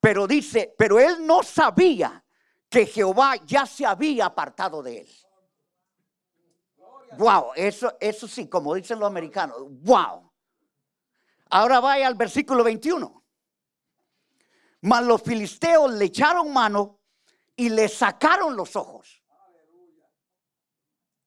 Pero 0.00 0.26
dice, 0.26 0.74
pero 0.76 0.98
él 0.98 1.24
no 1.26 1.42
sabía 1.42 2.24
que 2.68 2.86
Jehová 2.86 3.36
ya 3.46 3.66
se 3.66 3.86
había 3.86 4.26
apartado 4.26 4.82
de 4.82 4.98
él. 5.00 5.08
Wow, 7.18 7.50
eso, 7.56 7.96
eso 8.00 8.28
sí, 8.28 8.48
como 8.48 8.76
dicen 8.76 9.00
los 9.00 9.08
americanos, 9.08 9.56
wow. 9.82 10.30
Ahora 11.50 11.80
vaya 11.80 12.06
al 12.06 12.14
versículo 12.14 12.62
21. 12.62 13.24
Mas 14.82 15.04
los 15.04 15.20
filisteos 15.20 15.92
le 15.94 16.04
echaron 16.04 16.52
mano 16.52 17.00
y 17.56 17.70
le 17.70 17.88
sacaron 17.88 18.54
los 18.54 18.76
ojos. 18.76 19.20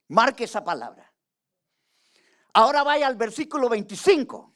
Marque 0.08 0.46
esa 0.46 0.64
palabra. 0.64 1.14
Ahora 2.54 2.84
vaya 2.84 3.08
al 3.08 3.18
versículo 3.18 3.68
25. 3.68 4.56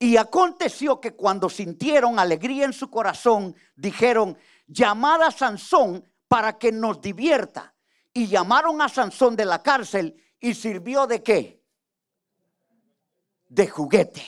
Y 0.00 0.16
aconteció 0.16 1.00
que 1.00 1.14
cuando 1.14 1.48
sintieron 1.48 2.18
alegría 2.18 2.64
en 2.64 2.72
su 2.72 2.90
corazón, 2.90 3.54
dijeron, 3.76 4.36
llamad 4.66 5.22
a 5.22 5.30
Sansón 5.30 6.04
para 6.26 6.58
que 6.58 6.72
nos 6.72 7.00
divierta. 7.00 7.75
Y 8.16 8.28
llamaron 8.28 8.80
a 8.80 8.88
Sansón 8.88 9.36
de 9.36 9.44
la 9.44 9.62
cárcel 9.62 10.18
y 10.40 10.54
sirvió 10.54 11.06
de 11.06 11.22
qué? 11.22 11.62
De 13.46 13.68
juguete. 13.68 14.24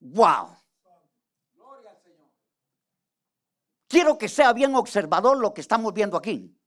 Wow. 0.00 0.56
Quiero 3.86 4.16
que 4.16 4.30
sea 4.30 4.54
bien 4.54 4.74
observador 4.74 5.36
lo 5.36 5.52
que 5.52 5.60
estamos 5.60 5.92
viendo 5.92 6.16
aquí. 6.16 6.58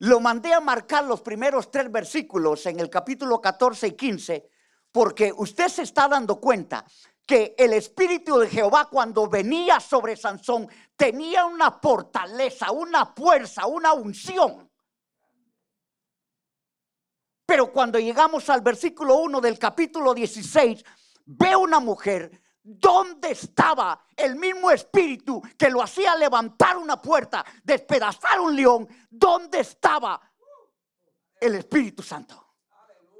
Lo 0.00 0.18
mandé 0.18 0.52
a 0.52 0.58
marcar 0.58 1.04
los 1.04 1.20
primeros 1.20 1.70
tres 1.70 1.92
versículos 1.92 2.66
en 2.66 2.80
el 2.80 2.90
capítulo 2.90 3.40
14 3.40 3.86
y 3.86 3.92
15 3.92 4.50
porque 4.90 5.32
usted 5.32 5.68
se 5.68 5.82
está 5.82 6.08
dando 6.08 6.40
cuenta 6.40 6.84
que 7.28 7.54
el 7.58 7.74
Espíritu 7.74 8.38
de 8.38 8.48
Jehová 8.48 8.88
cuando 8.90 9.28
venía 9.28 9.80
sobre 9.80 10.16
Sansón 10.16 10.66
tenía 10.96 11.44
una 11.44 11.72
fortaleza, 11.72 12.70
una 12.72 13.04
fuerza, 13.04 13.66
una 13.66 13.92
unción. 13.92 14.66
Pero 17.44 17.70
cuando 17.70 17.98
llegamos 17.98 18.48
al 18.48 18.62
versículo 18.62 19.16
1 19.16 19.42
del 19.42 19.58
capítulo 19.58 20.14
16, 20.14 20.82
ve 21.26 21.54
una 21.54 21.80
mujer 21.80 22.40
¿Dónde 22.70 23.30
estaba 23.30 24.04
el 24.14 24.36
mismo 24.36 24.70
espíritu 24.70 25.40
que 25.56 25.70
lo 25.70 25.82
hacía 25.82 26.14
levantar 26.16 26.76
una 26.76 27.00
puerta, 27.00 27.42
despedazar 27.64 28.40
un 28.40 28.54
león? 28.54 28.86
¿Dónde 29.08 29.60
estaba 29.60 30.20
el 31.40 31.54
Espíritu 31.54 32.02
Santo? 32.02 32.56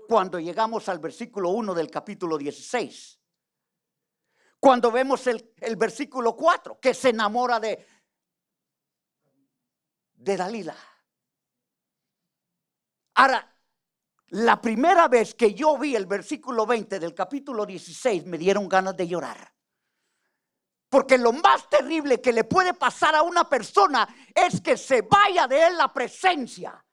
Cuando 0.06 0.38
llegamos 0.38 0.86
al 0.90 0.98
versículo 0.98 1.48
1 1.48 1.72
del 1.72 1.90
capítulo 1.90 2.36
16. 2.36 3.17
Cuando 4.60 4.90
vemos 4.90 5.26
el, 5.26 5.54
el 5.58 5.76
versículo 5.76 6.34
4, 6.34 6.80
que 6.80 6.94
se 6.94 7.10
enamora 7.10 7.60
de, 7.60 7.86
de 10.14 10.36
Dalila. 10.36 10.76
Ahora, 13.14 13.56
la 14.30 14.60
primera 14.60 15.08
vez 15.08 15.34
que 15.34 15.54
yo 15.54 15.78
vi 15.78 15.96
el 15.96 16.06
versículo 16.06 16.66
20 16.66 16.98
del 16.98 17.14
capítulo 17.14 17.64
16 17.64 18.26
me 18.26 18.36
dieron 18.36 18.68
ganas 18.68 18.96
de 18.96 19.08
llorar. 19.08 19.52
Porque 20.88 21.18
lo 21.18 21.32
más 21.32 21.68
terrible 21.68 22.20
que 22.20 22.32
le 22.32 22.44
puede 22.44 22.74
pasar 22.74 23.14
a 23.14 23.22
una 23.22 23.48
persona 23.48 24.08
es 24.34 24.60
que 24.60 24.76
se 24.76 25.02
vaya 25.02 25.46
de 25.46 25.66
él 25.66 25.76
la 25.76 25.92
presencia. 25.92 26.84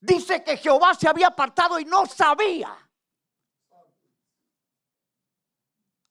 Dice 0.00 0.42
que 0.42 0.56
Jehová 0.56 0.94
se 0.94 1.08
había 1.08 1.28
apartado 1.28 1.78
y 1.78 1.84
no 1.84 2.06
sabía. 2.06 2.76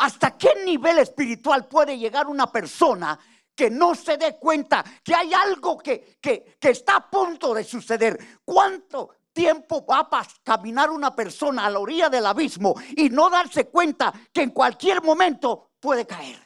¿Hasta 0.02 0.36
qué 0.36 0.64
nivel 0.66 0.98
espiritual 0.98 1.68
puede 1.68 1.96
llegar 1.96 2.26
una 2.26 2.52
persona 2.52 3.20
que 3.54 3.70
no 3.70 3.94
se 3.94 4.18
dé 4.18 4.36
cuenta 4.40 4.84
que 5.04 5.14
hay 5.14 5.32
algo 5.32 5.78
que, 5.78 6.18
que, 6.20 6.58
está 6.60 6.96
a 6.96 7.10
punto 7.10 7.54
de 7.54 7.64
suceder? 7.64 8.18
¿Cuánto 8.44 9.12
tiempo 9.32 9.86
va 9.86 10.10
a 10.12 10.28
caminar 10.44 10.90
una 10.90 11.16
persona 11.16 11.68
a 11.68 11.70
la 11.70 11.78
orilla 11.78 12.10
del 12.10 12.26
abismo 12.26 12.74
y 12.98 13.10
no 13.10 13.30
darse 13.30 13.68
cuenta 13.68 14.12
que 14.34 14.42
en 14.42 14.50
cualquier 14.50 15.04
momento 15.04 15.74
puede 15.80 16.08
caer. 16.08 16.40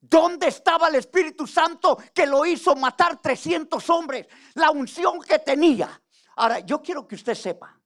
¿Dónde 0.00 0.48
estaba 0.48 0.88
el 0.88 0.96
Espíritu 0.96 1.46
Santo 1.46 1.98
que 2.12 2.26
lo 2.26 2.44
hizo 2.46 2.74
matar 2.74 3.20
300 3.20 3.90
hombres? 3.90 4.26
La 4.54 4.70
unción 4.70 5.20
que 5.20 5.38
tenía. 5.38 6.02
Ahora, 6.36 6.60
yo 6.60 6.80
quiero 6.80 7.06
que 7.06 7.14
usted 7.14 7.34
sepa, 7.34 7.77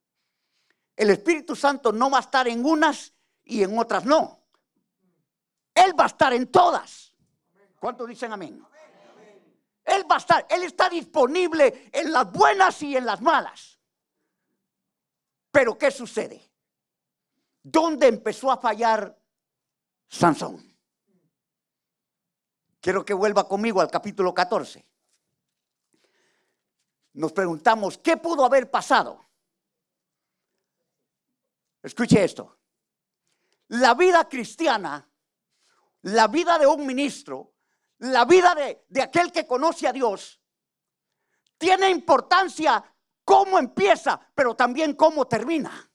el 0.96 1.10
Espíritu 1.10 1.56
Santo 1.56 1.92
no 1.92 2.10
va 2.10 2.18
a 2.18 2.20
estar 2.20 2.46
en 2.48 2.64
unas 2.64 3.12
y 3.44 3.62
en 3.62 3.78
otras 3.78 4.04
no. 4.04 4.40
Él 5.74 5.98
va 5.98 6.04
a 6.04 6.08
estar 6.08 6.32
en 6.32 6.46
todas. 6.48 7.14
¿Cuántos 7.80 8.08
dicen 8.08 8.32
amén? 8.32 8.64
Él 9.84 10.04
va 10.10 10.16
a 10.16 10.18
estar, 10.18 10.46
Él 10.48 10.62
está 10.62 10.88
disponible 10.88 11.90
en 11.92 12.12
las 12.12 12.30
buenas 12.30 12.80
y 12.82 12.96
en 12.96 13.04
las 13.04 13.20
malas. 13.20 13.78
Pero 15.50 15.76
¿qué 15.76 15.90
sucede? 15.90 16.40
¿Dónde 17.62 18.06
empezó 18.06 18.50
a 18.50 18.56
fallar 18.56 19.18
Sansón? 20.08 20.72
Quiero 22.80 23.04
que 23.04 23.14
vuelva 23.14 23.46
conmigo 23.46 23.80
al 23.80 23.90
capítulo 23.90 24.34
14. 24.34 24.84
Nos 27.14 27.32
preguntamos, 27.32 27.98
¿qué 27.98 28.16
pudo 28.16 28.44
haber 28.44 28.70
pasado? 28.70 29.21
Escuche 31.82 32.22
esto. 32.22 32.58
La 33.68 33.94
vida 33.94 34.28
cristiana, 34.28 35.08
la 36.02 36.28
vida 36.28 36.58
de 36.58 36.66
un 36.66 36.86
ministro, 36.86 37.54
la 37.98 38.24
vida 38.24 38.54
de, 38.54 39.02
aquel 39.02 39.32
que 39.32 39.46
conoce 39.46 39.88
a 39.88 39.92
Dios 39.92 40.40
tiene 41.56 41.88
importancia 41.90 42.84
cómo 43.24 43.58
empieza, 43.58 44.20
pero 44.34 44.54
también 44.54 44.94
cómo 44.94 45.26
termina. 45.26 45.90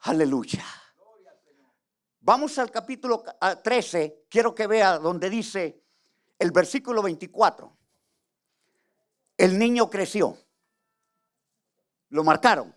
Aleluya. 0.00 0.64
Vamos 2.20 2.58
al 2.58 2.70
capítulo 2.70 3.24
13. 3.62 4.26
Quiero 4.28 4.54
que 4.54 4.66
vea 4.66 4.98
donde 4.98 5.28
dice 5.28 5.84
el 6.38 6.52
versículo 6.52 7.02
24. 7.02 7.76
El 9.36 9.58
niño 9.58 9.90
creció. 9.90 10.45
Lo 12.10 12.24
marcaron. 12.24 12.74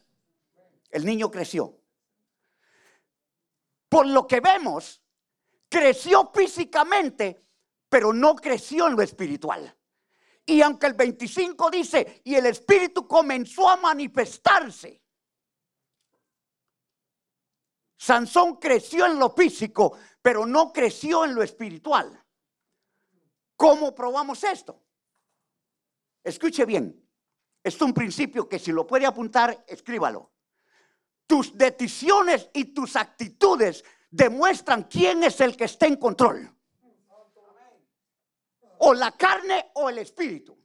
El 0.89 1.05
niño 1.05 1.29
creció. 1.29 1.75
Por 3.87 4.07
lo 4.07 4.27
que 4.27 4.39
vemos, 4.39 5.01
creció 5.67 6.31
físicamente, 6.33 7.45
pero 7.87 8.13
no 8.13 8.35
creció 8.35 8.87
en 8.87 8.95
lo 8.95 9.01
espiritual. 9.01 9.75
Y 10.45 10.61
aunque 10.61 10.87
el 10.87 10.93
25 10.93 11.69
dice, 11.69 12.21
y 12.23 12.35
el 12.35 12.47
espíritu 12.47 13.07
comenzó 13.07 13.69
a 13.69 13.77
manifestarse, 13.77 15.01
Sansón 17.97 18.55
creció 18.55 19.05
en 19.05 19.19
lo 19.19 19.29
físico, 19.31 19.97
pero 20.21 20.45
no 20.45 20.71
creció 20.71 21.25
en 21.25 21.35
lo 21.35 21.43
espiritual. 21.43 22.23
¿Cómo 23.57 23.93
probamos 23.93 24.43
esto? 24.43 24.81
Escuche 26.23 26.65
bien, 26.65 27.08
es 27.63 27.81
un 27.81 27.93
principio 27.93 28.47
que 28.47 28.59
si 28.59 28.71
lo 28.71 28.87
puede 28.87 29.05
apuntar, 29.05 29.63
escríbalo. 29.67 30.31
Tus 31.27 31.57
decisiones 31.57 32.49
y 32.53 32.65
tus 32.73 32.95
actitudes 32.95 33.83
demuestran 34.09 34.83
quién 34.83 35.23
es 35.23 35.39
el 35.41 35.55
que 35.55 35.65
está 35.65 35.85
en 35.85 35.97
control. 35.97 36.55
O 38.79 38.93
la 38.93 39.11
carne 39.11 39.71
o 39.75 39.89
el 39.89 39.99
espíritu. 39.99 40.57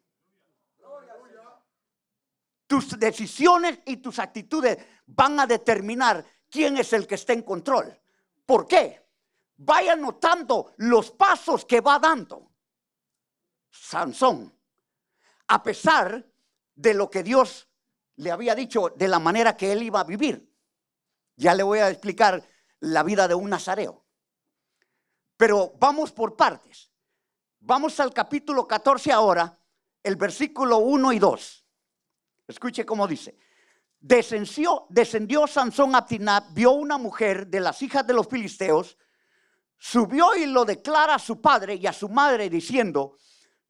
Tus 2.67 2.99
decisiones 2.99 3.81
y 3.85 3.99
tus 3.99 4.19
actitudes 4.19 4.79
van 5.07 5.39
a 5.41 5.47
determinar 5.47 6.25
quién 6.49 6.79
es 6.79 6.93
el 6.93 7.07
que 7.07 7.17
está 7.17 7.33
en 7.33 7.43
control. 7.43 8.01
¿Por 8.47 8.67
qué? 8.67 9.05
Vaya 9.57 9.95
notando 9.97 10.73
los 10.79 11.11
pasos 11.11 11.65
que 11.65 11.81
va 11.81 11.99
dando 11.99 12.55
Sansón, 13.71 14.57
a 15.49 15.63
pesar 15.63 16.25
de 16.75 16.95
lo 16.95 17.11
que 17.11 17.23
Dios 17.23 17.69
le 18.17 18.31
había 18.31 18.55
dicho 18.55 18.93
de 18.97 19.09
la 19.09 19.19
manera 19.19 19.57
que 19.57 19.73
él 19.73 19.83
iba 19.83 20.01
a 20.01 20.05
vivir. 20.05 20.51
Ya 21.37 21.55
le 21.55 21.63
voy 21.63 21.81
a 21.81 21.91
explicar 21.91 22.47
la 22.81 23.03
vida 23.03 23.27
de 23.27 23.35
un 23.35 23.51
nazareo. 23.51 24.05
Pero 25.37 25.73
vamos 25.79 26.13
por 26.13 26.37
partes. 26.37 26.91
Vamos 27.61 27.99
al 27.99 28.13
capítulo 28.13 28.67
14 28.69 29.11
ahora, 29.11 29.59
el 30.03 30.17
versículo 30.17 30.79
1 30.79 31.13
y 31.13 31.19
2. 31.19 31.67
Escuche 32.47 32.85
cómo 32.85 33.09
dice. 33.09 33.39
Descendió, 33.99 34.87
descendió 34.91 35.47
Sansón 35.47 35.95
a 35.95 36.05
Tinab, 36.05 36.53
vio 36.53 36.73
una 36.73 36.99
mujer 36.99 37.47
de 37.47 37.61
las 37.61 37.81
hijas 37.81 38.07
de 38.07 38.13
los 38.13 38.29
filisteos, 38.29 38.99
subió 39.79 40.37
y 40.37 40.45
lo 40.45 40.67
declara 40.67 41.15
a 41.15 41.19
su 41.19 41.41
padre 41.41 41.77
y 41.77 41.87
a 41.87 41.93
su 41.93 42.11
madre 42.11 42.51
diciendo, 42.51 43.17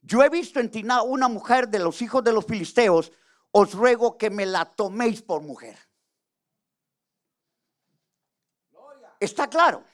yo 0.04 0.22
he 0.22 0.28
visto 0.28 0.60
en 0.60 0.70
Tina 0.70 1.02
una 1.02 1.28
mujer 1.28 1.68
de 1.68 1.78
los 1.78 2.00
hijos 2.02 2.22
de 2.22 2.32
los 2.32 2.44
filisteos, 2.44 3.10
os 3.50 3.72
ruego 3.72 4.16
que 4.18 4.30
me 4.30 4.46
la 4.46 4.64
toméis 4.64 5.22
por 5.22 5.40
mujer. 5.42 5.78
Está 9.18 9.48
claro. 9.48 9.84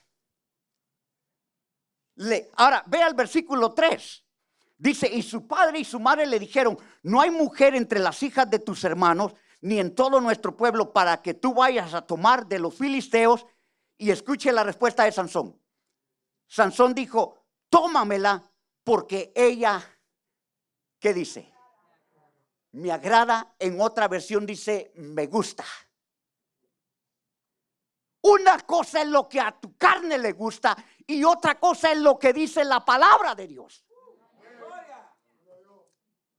Le, 2.16 2.50
ahora, 2.56 2.82
ve 2.86 3.02
al 3.02 3.14
versículo 3.14 3.72
3. 3.72 4.24
Dice, 4.76 5.08
y 5.08 5.22
su 5.22 5.46
padre 5.46 5.78
y 5.78 5.84
su 5.84 6.00
madre 6.00 6.26
le 6.26 6.38
dijeron, 6.38 6.76
no 7.02 7.20
hay 7.20 7.30
mujer 7.30 7.74
entre 7.74 8.00
las 8.00 8.22
hijas 8.22 8.50
de 8.50 8.58
tus 8.58 8.82
hermanos, 8.82 9.34
ni 9.60 9.78
en 9.78 9.94
todo 9.94 10.20
nuestro 10.20 10.56
pueblo, 10.56 10.92
para 10.92 11.22
que 11.22 11.34
tú 11.34 11.54
vayas 11.54 11.94
a 11.94 12.02
tomar 12.02 12.46
de 12.46 12.58
los 12.58 12.74
filisteos. 12.74 13.46
Y 13.96 14.10
escuche 14.10 14.50
la 14.50 14.64
respuesta 14.64 15.04
de 15.04 15.12
Sansón. 15.12 15.60
Sansón 16.48 16.94
dijo, 16.94 17.44
tómamela 17.68 18.50
porque 18.82 19.32
ella, 19.36 19.80
¿qué 21.00 21.14
dice? 21.14 21.52
Me 22.72 22.92
agrada, 22.92 23.54
en 23.58 23.80
otra 23.80 24.06
versión 24.06 24.46
dice, 24.46 24.92
me 24.96 25.26
gusta. 25.26 25.64
Una 28.22 28.60
cosa 28.60 29.02
es 29.02 29.08
lo 29.08 29.28
que 29.28 29.40
a 29.40 29.50
tu 29.58 29.76
carne 29.76 30.18
le 30.18 30.32
gusta 30.32 30.76
y 31.06 31.24
otra 31.24 31.58
cosa 31.58 31.90
es 31.90 31.98
lo 31.98 32.18
que 32.18 32.32
dice 32.32 32.64
la 32.64 32.84
palabra 32.84 33.34
de 33.34 33.48
Dios. 33.48 33.84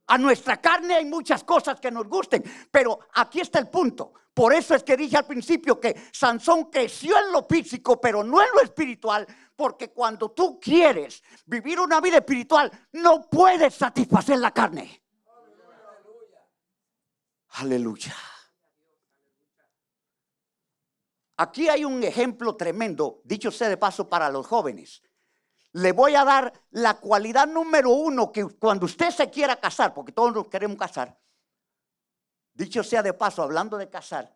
A 0.08 0.18
nuestra 0.18 0.62
carne 0.62 0.96
hay 0.96 1.06
muchas 1.06 1.44
cosas 1.44 1.80
que 1.80 1.90
nos 1.90 2.08
gusten, 2.08 2.44
pero 2.70 3.00
aquí 3.14 3.40
está 3.42 3.60
el 3.60 3.70
punto. 3.70 4.14
Por 4.34 4.54
eso 4.54 4.76
es 4.76 4.84
que 4.84 4.96
dije 4.96 5.18
al 5.18 5.26
principio 5.26 5.80
que 5.80 6.10
Sansón 6.12 6.72
creció 6.72 7.18
en 7.18 7.32
lo 7.32 7.46
físico, 7.48 8.00
pero 8.00 8.24
no 8.24 8.42
en 8.42 8.50
lo 8.54 8.62
espiritual, 8.62 9.28
porque 9.56 9.92
cuando 9.92 10.32
tú 10.32 10.60
quieres 10.60 11.22
vivir 11.46 11.80
una 11.80 12.00
vida 12.00 12.18
espiritual, 12.18 12.72
no 12.94 13.30
puedes 13.30 13.76
satisfacer 13.76 14.40
la 14.40 14.52
carne. 14.52 15.04
Aleluya. 17.56 18.16
Aquí 21.38 21.68
hay 21.68 21.84
un 21.84 22.04
ejemplo 22.04 22.56
tremendo, 22.56 23.22
dicho 23.26 23.52
sea 23.52 23.68
de 23.68 23.78
paso, 23.78 24.08
para 24.08 24.30
los 24.30 24.48
jóvenes 24.48 25.02
le 25.74 25.92
voy 25.92 26.16
a 26.16 26.26
dar 26.26 26.54
la 26.72 26.96
cualidad 26.96 27.48
número 27.48 27.92
uno 27.92 28.32
que 28.32 28.46
cuando 28.46 28.86
usted 28.86 29.10
se 29.12 29.30
quiera 29.30 29.56
casar, 29.56 29.94
porque 29.94 30.12
todos 30.12 30.34
nos 30.34 30.48
queremos 30.48 30.78
casar, 30.78 31.18
dicho 32.62 32.84
sea 32.84 33.02
de 33.02 33.14
paso, 33.14 33.42
hablando 33.42 33.78
de 33.78 33.90
casar, 33.90 34.36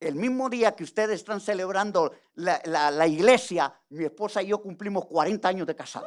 el 0.00 0.16
mismo 0.16 0.50
día 0.50 0.74
que 0.74 0.82
ustedes 0.82 1.20
están 1.20 1.40
celebrando 1.40 2.12
la, 2.34 3.06
iglesia, 3.06 3.72
mi 3.90 4.04
esposa 4.04 4.42
y 4.42 4.48
yo 4.48 4.60
cumplimos 4.60 5.06
40 5.06 5.48
años 5.48 5.66
de 5.66 5.76
casado. 5.76 6.06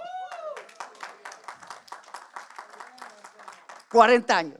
40 3.90 4.38
años. 4.38 4.58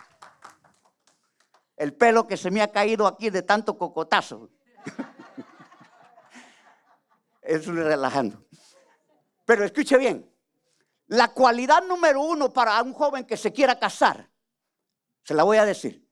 El 1.76 1.94
pelo 1.94 2.26
que 2.26 2.38
se 2.38 2.50
me 2.50 2.62
ha 2.62 2.72
caído 2.72 3.06
aquí 3.06 3.30
de 3.30 3.44
tanto 3.44 3.78
cocotazo. 3.78 4.50
es 7.42 7.68
relajando. 7.68 8.46
Pero 9.46 9.66
escuche 9.66 9.98
bien, 9.98 10.34
la 11.08 11.34
cualidad 11.34 11.84
número 11.84 12.22
uno 12.22 12.52
para 12.52 12.82
un 12.82 12.94
joven 12.94 13.26
que 13.26 13.38
se 13.38 13.52
quiera 13.52 13.78
casar, 13.78 14.30
se 15.24 15.34
la 15.34 15.44
voy 15.44 15.58
a 15.58 15.66
decir, 15.66 16.07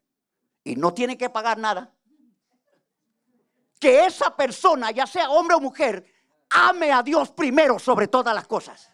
y 0.65 0.75
no 0.75 0.93
tiene 0.93 1.17
que 1.17 1.29
pagar 1.29 1.59
nada, 1.59 1.93
que 3.79 4.05
esa 4.05 4.35
persona, 4.35 4.91
ya 4.91 5.05
sea 5.05 5.29
hombre 5.29 5.55
o 5.55 5.59
mujer, 5.59 6.11
ame 6.49 6.91
a 6.91 7.03
Dios 7.03 7.31
primero 7.31 7.77
sobre 7.77 8.07
todas 8.07 8.33
las 8.33 8.47
cosas. 8.47 8.91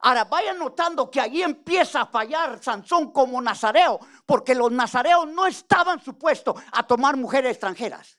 Ahora 0.00 0.24
vayan 0.24 0.58
notando 0.58 1.10
que 1.10 1.20
allí 1.20 1.42
empieza 1.42 2.02
a 2.02 2.06
fallar 2.06 2.62
Sansón 2.62 3.12
como 3.12 3.40
nazareo, 3.40 4.00
porque 4.26 4.54
los 4.54 4.72
nazareos 4.72 5.28
no 5.28 5.46
estaban 5.46 6.00
supuestos 6.02 6.60
a 6.72 6.86
tomar 6.86 7.16
mujeres 7.16 7.52
extranjeras. 7.52 8.18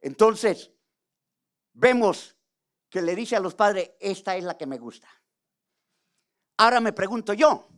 Entonces, 0.00 0.72
vemos 1.72 2.36
que 2.88 3.00
le 3.00 3.14
dice 3.14 3.36
a 3.36 3.40
los 3.40 3.54
padres, 3.54 3.92
esta 4.00 4.36
es 4.36 4.44
la 4.44 4.56
que 4.56 4.66
me 4.66 4.78
gusta. 4.78 5.08
Ahora 6.56 6.80
me 6.80 6.92
pregunto 6.92 7.32
yo, 7.32 7.68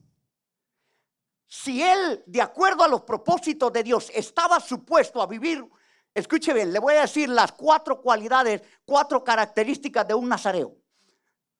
si 1.46 1.82
él, 1.82 2.22
de 2.26 2.42
acuerdo 2.42 2.84
a 2.84 2.88
los 2.88 3.02
propósitos 3.02 3.72
de 3.72 3.82
Dios, 3.82 4.10
estaba 4.14 4.60
supuesto 4.60 5.22
a 5.22 5.26
vivir, 5.26 5.64
escuche 6.12 6.52
bien, 6.52 6.72
le 6.72 6.78
voy 6.78 6.94
a 6.94 7.02
decir 7.02 7.28
las 7.28 7.52
cuatro 7.52 8.00
cualidades, 8.00 8.62
cuatro 8.84 9.22
características 9.22 10.06
de 10.06 10.14
un 10.14 10.28
nazareo. 10.28 10.76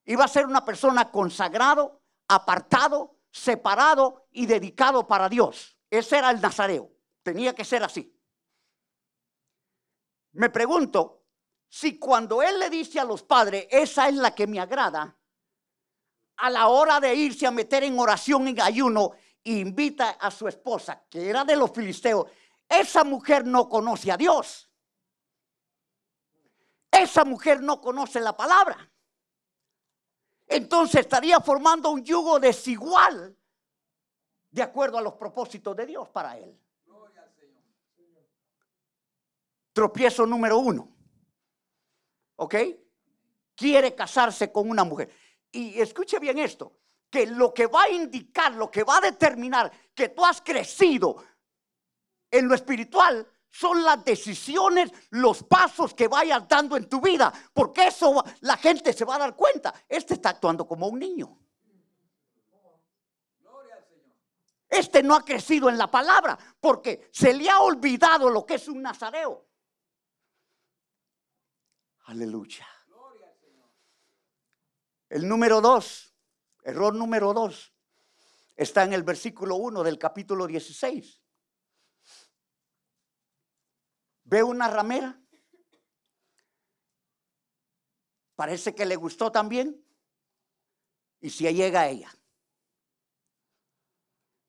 Iba 0.05 0.25
a 0.25 0.29
ser 0.29 0.47
una 0.47 0.65
persona 0.65 1.11
consagrado, 1.11 2.03
apartado, 2.29 3.17
separado 3.31 4.27
y 4.33 4.47
dedicado 4.47 5.07
para 5.07 5.29
Dios. 5.29 5.77
Ese 5.91 6.19
era 6.19 6.31
el 6.31 6.41
nazareo. 6.41 6.91
Tenía 7.23 7.55
que 7.55 7.65
ser 7.65 7.83
así. 7.83 8.13
Me 10.33 10.51
pregunto 10.51 11.25
si 11.69 11.99
cuando 11.99 12.43
él 12.43 12.59
le 12.59 12.71
dice 12.71 13.01
a 13.01 13.05
los 13.05 13.23
padres, 13.23 13.67
esa 13.71 14.09
es 14.09 14.15
la 14.15 14.35
que 14.35 14.47
me 14.47 14.61
agrada, 14.61 15.17
a 16.37 16.51
la 16.51 16.69
hora 16.69 17.01
de 17.01 17.15
irse 17.15 17.47
a 17.47 17.51
meter 17.51 17.85
en 17.85 17.99
oración, 17.99 18.49
en 18.49 18.61
ayuno, 18.61 19.13
invita 19.45 20.11
a 20.11 20.31
su 20.31 20.49
esposa, 20.49 21.05
que 21.09 21.29
era 21.29 21.45
de 21.45 21.57
los 21.57 21.71
filisteos, 21.71 22.27
esa 22.69 23.05
mujer 23.05 23.47
no 23.47 23.69
conoce 23.69 24.11
a 24.11 24.17
Dios. 24.17 24.71
Esa 26.91 27.25
mujer 27.25 27.63
no 27.63 27.81
conoce 27.81 28.21
la 28.21 28.37
palabra. 28.37 28.91
Entonces 30.47 31.01
estaría 31.01 31.41
formando 31.41 31.91
un 31.91 32.03
yugo 32.03 32.39
desigual 32.39 33.37
de 34.51 34.63
acuerdo 34.63 34.99
a 34.99 35.03
los 35.03 35.15
propósitos 35.15 35.77
de 35.77 35.87
Dios 35.87 36.09
para 36.09 36.39
él. 36.39 36.59
Tropiezo 39.73 40.25
número 40.27 40.59
uno. 40.59 40.97
¿Ok? 42.37 42.55
Quiere 43.55 43.95
casarse 43.95 44.51
con 44.51 44.71
una 44.71 44.85
mujer. 44.85 45.11
Y 45.57 45.81
escuche 45.81 46.19
bien 46.19 46.39
esto, 46.39 46.81
que 47.09 47.27
lo 47.27 47.55
que 47.55 47.67
va 47.67 47.85
a 47.85 47.89
indicar, 47.89 48.53
lo 48.53 48.71
que 48.71 48.85
va 48.85 48.99
a 48.99 49.01
determinar 49.01 49.73
que 49.95 50.11
tú 50.11 50.23
has 50.23 50.43
crecido 50.43 51.17
en 52.31 52.47
lo 52.47 52.55
espiritual 52.55 53.27
son 53.49 53.83
las 53.83 54.05
decisiones, 54.05 54.93
los 55.11 55.45
pasos 55.45 55.95
que 55.95 56.09
vayas 56.09 56.47
dando 56.47 56.77
en 56.77 56.91
tu 56.91 57.01
vida, 57.01 57.33
porque 57.55 57.87
eso 57.87 58.23
la 58.41 58.59
gente 58.59 58.93
se 58.93 59.07
va 59.07 59.15
a 59.15 59.21
dar 59.21 59.35
cuenta. 59.35 59.73
Este 59.89 60.13
está 60.13 60.29
actuando 60.29 60.67
como 60.67 60.89
un 60.89 60.99
niño. 60.99 61.39
Este 64.69 65.03
no 65.03 65.15
ha 65.15 65.25
crecido 65.25 65.71
en 65.71 65.79
la 65.79 65.91
palabra 65.91 66.37
porque 66.61 67.09
se 67.11 67.33
le 67.33 67.49
ha 67.49 67.61
olvidado 67.61 68.29
lo 68.29 68.45
que 68.45 68.57
es 68.57 68.69
un 68.69 68.83
nazareo. 68.83 69.47
Aleluya. 72.05 72.67
El 75.09 75.29
número 75.29 75.61
dos, 75.61 76.15
error 76.63 76.95
número 76.95 77.33
dos, 77.33 77.73
está 78.57 78.85
en 78.85 78.93
el 78.93 79.03
versículo 79.03 79.57
1 79.57 79.83
del 79.83 79.99
capítulo 79.99 80.47
16. 80.47 81.23
Ve 84.25 84.43
una 84.43 84.69
ramera. 84.69 85.21
Parece 88.35 88.75
que 88.75 88.85
le 88.85 88.97
gustó 88.97 89.31
también. 89.31 89.83
Y 91.21 91.31
si 91.31 91.51
llega 91.53 91.83
a 91.83 91.89
ella. 91.89 92.13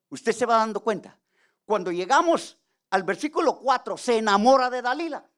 Usted 0.09 0.31
se 0.31 0.45
va 0.45 0.57
dando 0.57 0.81
cuenta. 0.81 1.19
Cuando 1.65 1.91
llegamos 1.91 2.57
al 2.89 3.03
versículo 3.03 3.59
4, 3.59 3.97
se 3.97 4.17
enamora 4.17 4.69
de 4.69 4.81
Dalila 4.81 5.29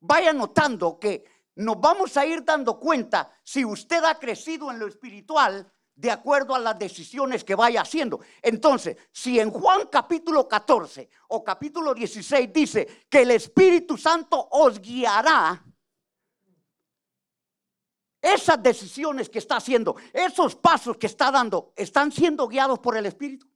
vaya 0.00 0.32
notando 0.32 0.98
que 0.98 1.24
nos 1.56 1.80
vamos 1.80 2.16
a 2.16 2.24
ir 2.24 2.44
dando 2.44 2.78
cuenta 2.78 3.30
si 3.42 3.64
usted 3.64 4.02
ha 4.04 4.18
crecido 4.18 4.70
en 4.70 4.78
lo 4.78 4.86
espiritual 4.86 5.70
de 5.94 6.10
acuerdo 6.10 6.54
a 6.54 6.58
las 6.58 6.78
decisiones 6.78 7.44
que 7.44 7.54
vaya 7.54 7.82
haciendo. 7.82 8.20
Entonces, 8.40 8.96
si 9.12 9.38
en 9.38 9.50
Juan 9.50 9.88
capítulo 9.92 10.48
14 10.48 11.10
o 11.28 11.44
capítulo 11.44 11.92
16 11.92 12.52
dice 12.52 13.04
que 13.08 13.22
el 13.22 13.32
Espíritu 13.32 13.98
Santo 13.98 14.48
os 14.52 14.80
guiará, 14.80 15.62
esas 18.22 18.62
decisiones 18.62 19.28
que 19.28 19.38
está 19.38 19.56
haciendo, 19.56 19.96
esos 20.12 20.56
pasos 20.56 20.96
que 20.96 21.06
está 21.06 21.30
dando, 21.30 21.72
están 21.76 22.12
siendo 22.12 22.48
guiados 22.48 22.78
por 22.78 22.96
el 22.96 23.06
Espíritu. 23.06 23.46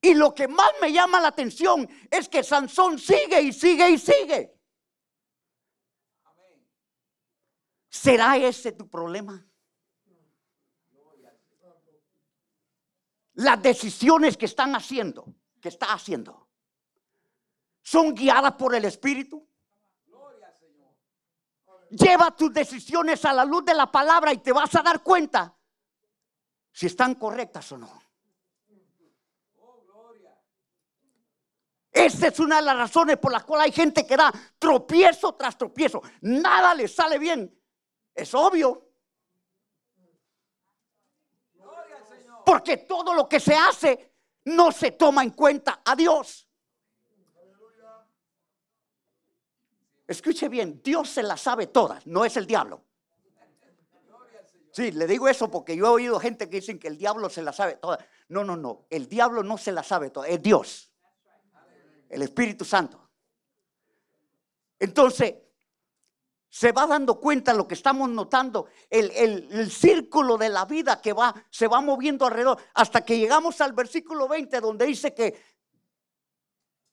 Y 0.00 0.14
lo 0.14 0.34
que 0.34 0.48
más 0.48 0.70
me 0.80 0.92
llama 0.92 1.20
la 1.20 1.28
atención 1.28 1.88
es 2.10 2.28
que 2.28 2.42
Sansón 2.42 2.98
sigue 2.98 3.40
y 3.40 3.52
sigue 3.52 3.90
y 3.90 3.98
sigue. 3.98 4.61
¿Será 7.92 8.38
ese 8.38 8.72
tu 8.72 8.88
problema? 8.88 9.46
Las 13.34 13.62
decisiones 13.62 14.38
que 14.38 14.46
están 14.46 14.74
haciendo, 14.74 15.26
que 15.60 15.68
está 15.68 15.92
haciendo, 15.92 16.48
son 17.82 18.14
guiadas 18.14 18.54
por 18.54 18.74
el 18.74 18.86
Espíritu. 18.86 19.46
Lleva 21.90 22.34
tus 22.34 22.50
decisiones 22.50 23.22
a 23.26 23.34
la 23.34 23.44
luz 23.44 23.62
de 23.66 23.74
la 23.74 23.92
palabra 23.92 24.32
y 24.32 24.38
te 24.38 24.52
vas 24.52 24.74
a 24.74 24.82
dar 24.82 25.02
cuenta 25.02 25.54
si 26.72 26.86
están 26.86 27.16
correctas 27.16 27.72
o 27.72 27.76
no. 27.76 28.02
Esa 31.90 32.28
es 32.28 32.40
una 32.40 32.56
de 32.56 32.62
las 32.62 32.76
razones 32.78 33.18
por 33.18 33.30
las 33.30 33.44
cuales 33.44 33.66
hay 33.66 33.72
gente 33.72 34.06
que 34.06 34.16
da 34.16 34.32
tropiezo 34.58 35.34
tras 35.34 35.58
tropiezo. 35.58 36.02
Nada 36.22 36.74
le 36.74 36.88
sale 36.88 37.18
bien. 37.18 37.61
Es 38.14 38.34
obvio. 38.34 38.88
Porque 42.44 42.78
todo 42.78 43.14
lo 43.14 43.28
que 43.28 43.40
se 43.40 43.54
hace 43.54 44.14
no 44.46 44.72
se 44.72 44.92
toma 44.92 45.22
en 45.22 45.30
cuenta 45.30 45.82
a 45.84 45.94
Dios. 45.94 46.48
Escuche 50.06 50.48
bien, 50.48 50.82
Dios 50.82 51.08
se 51.08 51.22
la 51.22 51.36
sabe 51.36 51.68
todas, 51.68 52.06
no 52.06 52.24
es 52.24 52.36
el 52.36 52.46
diablo. 52.46 52.84
Sí, 54.72 54.90
le 54.90 55.06
digo 55.06 55.28
eso 55.28 55.50
porque 55.50 55.76
yo 55.76 55.86
he 55.86 55.90
oído 55.90 56.18
gente 56.18 56.48
que 56.48 56.56
dicen 56.56 56.78
que 56.78 56.88
el 56.88 56.98
diablo 56.98 57.30
se 57.30 57.42
la 57.42 57.52
sabe 57.52 57.76
todas. 57.76 58.04
No, 58.28 58.42
no, 58.42 58.56
no, 58.56 58.86
el 58.90 59.08
diablo 59.08 59.42
no 59.42 59.56
se 59.56 59.70
la 59.70 59.82
sabe 59.82 60.10
todas, 60.10 60.30
es 60.30 60.42
Dios 60.42 60.92
el 62.12 62.22
Espíritu 62.22 62.64
Santo. 62.64 63.10
Entonces, 64.78 65.34
se 66.52 66.70
va 66.70 66.86
dando 66.86 67.18
cuenta 67.18 67.54
lo 67.54 67.66
que 67.66 67.72
estamos 67.72 68.10
notando, 68.10 68.66
el, 68.90 69.70
círculo 69.70 70.36
de 70.36 70.50
la 70.50 70.66
vida 70.66 71.00
que 71.00 71.14
va, 71.14 71.34
se 71.48 71.66
va 71.66 71.80
moviendo 71.80 72.26
alrededor, 72.26 72.58
hasta 72.74 73.02
que 73.02 73.18
llegamos 73.18 73.62
al 73.62 73.72
versículo 73.72 74.28
20, 74.28 74.60
donde 74.60 74.84
dice 74.84 75.14
que 75.14 75.34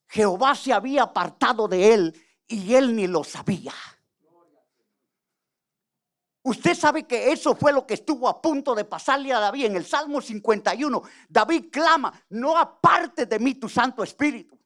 Jehová 0.08 0.56
se 0.56 0.72
había 0.72 1.04
apartado 1.04 1.68
de 1.68 1.94
él 1.94 2.26
y 2.48 2.74
él 2.74 2.96
ni 2.96 3.06
lo 3.06 3.26
sabía. 3.26 3.74
Usted 6.42 6.74
sabe 6.74 7.04
que 7.04 7.34
eso 7.34 7.54
fue 7.54 7.74
lo 7.74 7.86
que 7.86 7.96
estuvo 7.96 8.30
a 8.30 8.42
punto 8.42 8.74
de 8.74 8.86
pasarle 8.86 9.34
a 9.34 9.42
David 9.42 9.66
en 9.66 9.76
el 9.76 9.86
Salmo 9.86 10.22
51. 10.22 11.04
David 11.28 11.66
clama, 11.70 12.14
no 12.30 12.58
aparte 12.58 13.26
de 13.26 13.38
mí 13.40 13.56
tu 13.56 13.68
Santo 13.68 14.04
Espíritu 14.04 14.58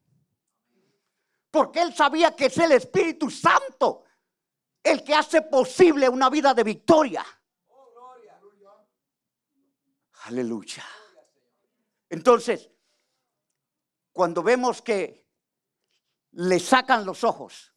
porque 1.53 1.84
él 1.84 1.93
sabía 1.93 2.36
que 2.36 2.47
es 2.47 2.58
el 2.58 2.71
Espíritu 2.71 3.29
Santo 3.29 4.03
el 4.84 5.04
que 5.04 5.15
hace 5.15 5.41
posible 5.43 6.10
una 6.10 6.30
vida 6.30 6.54
de 6.54 6.63
victoria. 6.63 7.26
Aleluya. 10.26 10.84
Entonces, 12.10 12.69
cuando 14.12 14.43
vemos 14.43 14.82
que 14.82 15.26
le 16.32 16.60
sacan 16.60 17.06
los 17.06 17.24
ojos, 17.24 17.74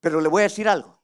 pero 0.00 0.20
le 0.20 0.28
voy 0.28 0.42
a 0.42 0.44
decir 0.44 0.68
algo. 0.68 0.98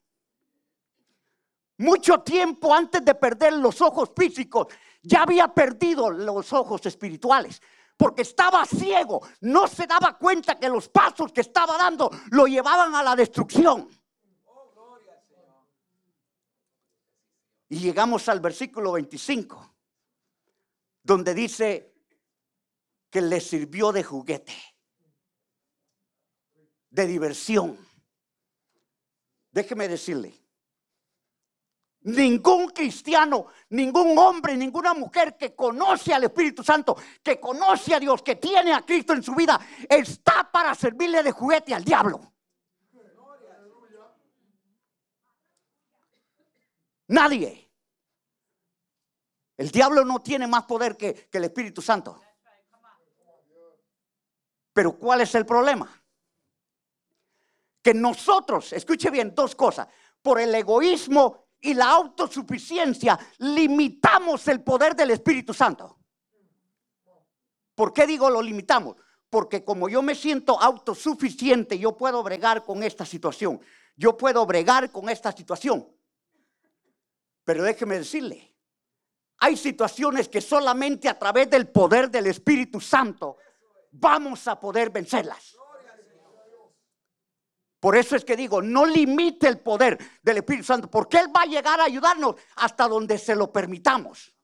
Mucho 1.79 2.23
tiempo 2.23 2.73
antes 2.73 3.05
de 3.05 3.15
perder 3.15 3.55
los 3.55 3.81
ojos 3.81 4.13
físicos, 4.17 4.69
ya 5.03 5.23
había 5.23 5.49
perdido 5.49 6.11
los 6.11 6.53
ojos 6.53 6.87
espirituales 6.87 7.61
porque 7.97 8.23
estaba 8.23 8.65
ciego, 8.65 9.23
no 9.41 9.67
se 9.67 9.87
daba 9.87 10.19
cuenta 10.19 10.59
que 10.59 10.69
los 10.69 10.89
pasos 10.89 11.33
que 11.33 11.41
estaba 11.41 11.77
dando 11.77 12.11
lo 12.31 12.47
llevaban 12.47 12.95
a 12.95 13.03
la 13.03 13.15
destrucción. 13.17 13.89
Y 17.69 17.79
llegamos 17.79 18.29
al 18.29 18.41
versículo 18.41 18.93
25, 18.93 19.75
donde 21.03 21.35
dice 21.35 21.95
que 23.11 23.21
le 23.21 23.41
sirvió 23.41 23.91
de 23.91 24.03
juguete, 24.03 24.55
de 26.91 27.07
diversión. 27.07 27.79
Déjeme 29.51 29.89
decirle, 29.89 30.44
Ningún 32.05 32.69
cristiano, 32.69 33.47
ningún 33.71 34.19
hombre, 34.19 34.57
ninguna 34.57 34.93
mujer 34.93 35.37
que 35.39 35.55
conoce 35.55 36.13
al 36.13 36.25
Espíritu 36.25 36.63
Santo, 36.63 36.97
que 37.23 37.41
conoce 37.41 37.95
a 37.95 38.01
Dios, 38.01 38.23
que 38.23 38.37
tiene 38.37 38.75
a 38.75 38.83
Cristo 38.83 39.15
en 39.15 39.23
su 39.23 39.35
vida, 39.35 39.59
está 39.89 40.51
para 40.53 40.75
servirle 40.75 41.23
de 41.23 41.33
juguete 41.33 41.75
al 41.75 41.83
diablo. 41.83 42.35
Nadie. 47.09 47.71
El 49.57 49.71
diablo 49.71 50.05
no 50.05 50.21
tiene 50.21 50.47
más 50.47 50.65
poder 50.65 50.97
que, 50.97 51.29
el 51.33 51.45
Espíritu 51.45 51.81
Santo. 51.81 52.21
Pero 54.73 54.99
¿cuál 54.99 55.21
es 55.21 55.35
el 55.35 55.47
problema? 55.47 55.89
Que 57.81 57.95
nosotros, 57.95 58.73
escuche 58.73 59.11
bien, 59.11 59.35
dos 59.35 59.55
cosas, 59.55 59.87
por 60.21 60.41
el 60.41 60.55
egoísmo 60.55 61.44
y 61.65 61.73
la 61.73 61.91
autosuficiencia 61.91 63.19
limitamos 63.39 64.47
el 64.49 64.63
poder 64.63 64.95
del 64.95 65.11
Espíritu 65.11 65.55
Santo. 65.55 65.99
¿Por 67.75 67.93
qué 67.95 68.07
digo 68.07 68.29
lo 68.29 68.43
limitamos? 68.43 68.97
Porque 69.31 69.65
como 69.65 69.89
yo 69.89 70.03
me 70.03 70.15
siento 70.15 70.61
autosuficiente, 70.61 71.79
yo 71.79 71.97
puedo 71.97 72.23
bregar 72.23 72.65
con 72.65 72.83
esta 72.83 73.07
situación. 73.07 73.61
Yo 73.97 74.15
puedo 74.15 74.45
bregar 74.45 74.93
con 74.93 75.09
esta 75.09 75.33
situación. 75.33 75.89
Pero 77.45 77.63
déjeme 77.63 77.99
decirle, 77.99 78.55
hay 79.39 79.57
situaciones 79.57 80.29
que 80.29 80.43
solamente 80.43 81.09
a 81.09 81.19
través 81.19 81.49
del 81.49 81.69
poder 81.69 82.11
del 82.11 82.27
Espíritu 82.27 82.79
Santo 82.79 83.39
vamos 83.91 84.47
a 84.49 84.61
poder 84.61 84.91
vencerlas. 84.91 85.57
Por 87.85 87.97
eso 87.97 88.17
es 88.17 88.25
que 88.25 88.35
digo, 88.35 88.63
no 88.63 88.87
limite 88.87 89.47
el 89.47 89.59
poder 89.59 89.99
del 90.23 90.39
Espíritu 90.39 90.65
Santo, 90.65 90.91
porque 90.91 91.19
Él 91.19 91.27
va 91.27 91.43
a 91.43 91.45
llegar 91.45 91.79
a 91.79 91.85
ayudarnos 91.85 92.35
hasta 92.57 92.89
donde 92.89 93.19
se 93.19 93.37
lo 93.37 93.53
permitamos. 93.53 94.35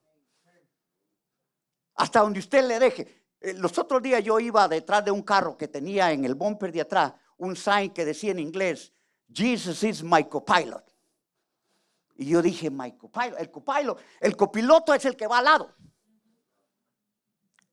Hasta 1.95 2.21
donde 2.21 2.41
usted 2.41 2.69
le 2.69 2.79
deje. 2.79 3.25
Eh, 3.41 3.55
los 3.55 3.79
otros 3.79 4.03
días 4.03 4.23
yo 4.23 4.39
iba 4.41 4.69
detrás 4.69 5.03
de 5.07 5.11
un 5.11 5.23
carro 5.23 5.57
que 5.57 5.69
tenía 5.69 6.13
en 6.13 6.27
el 6.27 6.35
bumper 6.35 6.71
de 6.71 6.83
atrás 6.83 7.15
un 7.39 7.57
sign 7.57 7.95
que 7.95 8.05
decía 8.05 8.33
en 8.33 8.41
inglés, 8.41 8.93
Jesus 9.33 9.85
is 9.85 10.03
my 10.03 10.25
copilot. 10.25 10.85
Y 12.17 12.27
yo 12.27 12.43
dije, 12.43 12.69
my 12.69 12.93
copilot, 12.93 13.41
el 13.41 13.51
copilot, 13.51 13.99
el 14.21 14.37
copiloto 14.37 14.93
es 14.93 15.07
el 15.07 15.17
que 15.17 15.27
va 15.27 15.39
al 15.39 15.45
lado. 15.47 15.75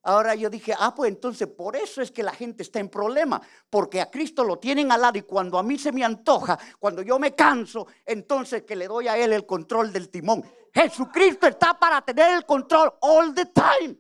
Ahora 0.07 0.35
yo 0.35 0.49
dije, 0.49 0.73
ah, 0.79 0.95
pues 0.95 1.11
entonces 1.11 1.49
por 1.49 1.75
eso 1.75 2.01
es 2.01 2.11
que 2.11 2.23
la 2.23 2.31
gente 2.31 2.63
está 2.63 2.79
en 2.79 2.87
problema, 2.87 3.41
porque 3.69 3.99
a 3.99 4.09
Cristo 4.09 4.45
lo 4.45 4.57
tienen 4.57 4.89
al 4.89 5.01
lado 5.01 5.17
y 5.17 5.23
cuando 5.23 5.57
a 5.57 5.63
mí 5.63 5.77
se 5.77 5.91
me 5.91 6.01
antoja, 6.01 6.57
cuando 6.79 7.01
yo 7.01 7.19
me 7.19 7.35
canso, 7.35 7.87
entonces 8.05 8.63
que 8.63 8.77
le 8.77 8.87
doy 8.87 9.09
a 9.09 9.17
Él 9.17 9.33
el 9.33 9.45
control 9.45 9.91
del 9.91 10.07
timón. 10.07 10.49
Jesucristo 10.73 11.45
está 11.45 11.77
para 11.77 11.99
tener 11.99 12.37
el 12.37 12.45
control 12.45 12.93
all 13.01 13.33
the 13.33 13.47
time. 13.47 13.97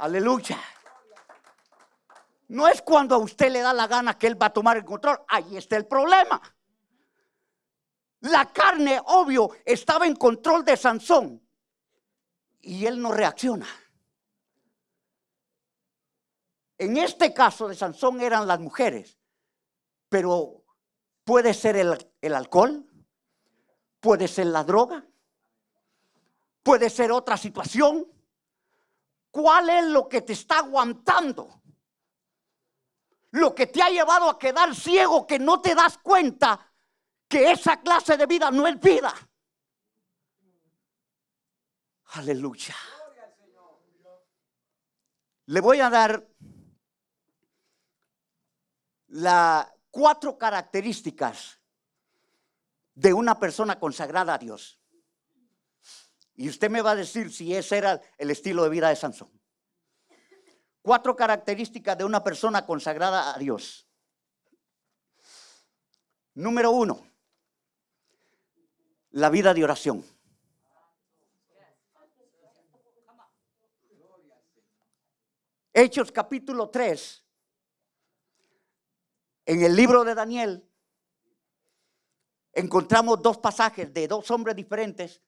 Aleluya. 0.00 0.58
No 2.48 2.66
es 2.66 2.82
cuando 2.82 3.14
a 3.14 3.18
usted 3.18 3.52
le 3.52 3.60
da 3.60 3.72
la 3.72 3.86
gana 3.86 4.18
que 4.18 4.26
Él 4.26 4.42
va 4.42 4.46
a 4.46 4.52
tomar 4.52 4.78
el 4.78 4.84
control. 4.84 5.20
Ahí 5.28 5.56
está 5.56 5.76
el 5.76 5.86
problema. 5.86 6.42
La 8.22 8.46
carne, 8.46 9.00
obvio, 9.00 9.48
estaba 9.64 10.08
en 10.08 10.16
control 10.16 10.64
de 10.64 10.76
Sansón 10.76 11.40
y 12.62 12.86
él 12.86 13.02
no 13.02 13.12
reacciona. 13.12 13.66
En 16.78 16.96
este 16.96 17.34
caso 17.34 17.68
de 17.68 17.74
Sansón 17.74 18.20
eran 18.20 18.46
las 18.46 18.60
mujeres, 18.60 19.18
pero 20.08 20.64
puede 21.24 21.54
ser 21.54 21.76
el, 21.76 22.34
alcohol, 22.34 22.86
puede 24.00 24.26
ser 24.26 24.46
la 24.46 24.64
droga, 24.64 25.04
puede 26.62 26.88
ser 26.88 27.12
otra 27.12 27.36
situación. 27.36 28.06
¿Cuál 29.30 29.70
es 29.70 29.84
lo 29.86 30.08
que 30.08 30.22
te 30.22 30.32
está 30.32 30.58
aguantando? 30.58 31.62
Lo 33.30 33.54
que 33.54 33.66
te 33.66 33.82
ha 33.82 33.88
llevado 33.88 34.28
a 34.28 34.38
quedar 34.38 34.74
ciego 34.74 35.26
que 35.26 35.38
no 35.38 35.60
te 35.60 35.74
das 35.74 35.98
cuenta 35.98 36.72
que 37.28 37.50
esa 37.50 37.80
clase 37.80 38.16
de 38.16 38.26
vida 38.26 38.50
no 38.50 38.66
es 38.66 38.78
vida. 38.78 39.14
Aleluya. 42.14 42.76
Le 45.46 45.60
voy 45.60 45.80
a 45.80 45.88
dar 45.88 46.28
las 49.08 49.66
cuatro 49.90 50.36
características 50.36 51.58
de 52.94 53.14
una 53.14 53.38
persona 53.38 53.78
consagrada 53.78 54.34
a 54.34 54.38
Dios. 54.38 54.78
Y 56.34 56.48
usted 56.50 56.70
me 56.70 56.82
va 56.82 56.90
a 56.90 56.96
decir 56.96 57.32
si 57.32 57.54
ese 57.54 57.78
era 57.78 58.00
el 58.18 58.30
estilo 58.30 58.64
de 58.64 58.70
vida 58.70 58.90
de 58.90 58.96
Sansón. 58.96 59.30
Cuatro 60.82 61.16
características 61.16 61.96
de 61.96 62.04
una 62.04 62.22
persona 62.22 62.66
consagrada 62.66 63.34
a 63.34 63.38
Dios. 63.38 63.88
Número 66.34 66.72
uno, 66.72 67.06
la 69.10 69.30
vida 69.30 69.54
de 69.54 69.64
oración. 69.64 70.11
Hechos 75.74 76.12
capítulo 76.12 76.68
3, 76.68 77.24
En 79.46 79.62
el 79.62 79.74
libro 79.74 80.04
de 80.04 80.14
Daniel 80.14 80.68
encontramos 82.52 83.22
dos 83.22 83.38
pasajes 83.38 83.92
de 83.92 84.06
dos 84.06 84.30
hombres 84.30 84.54
diferentes. 84.54 85.22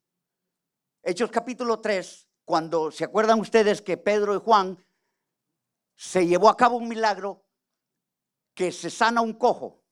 Hechos 1.02 1.30
capítulo 1.30 1.80
3, 1.80 2.28
cuando 2.44 2.90
se 2.90 3.04
acuerdan 3.04 3.40
ustedes 3.40 3.80
que 3.80 3.96
Pedro 3.96 4.35
y 4.35 4.38
Juan 4.38 4.76
se 5.96 6.26
llevó 6.26 6.50
a 6.50 6.57
cabo 6.59 6.76
un 6.76 6.88
milagro 6.88 7.46
que 8.52 8.70
se 8.70 8.90
sana 8.90 9.22
un 9.22 9.33
cojo. 9.33 9.83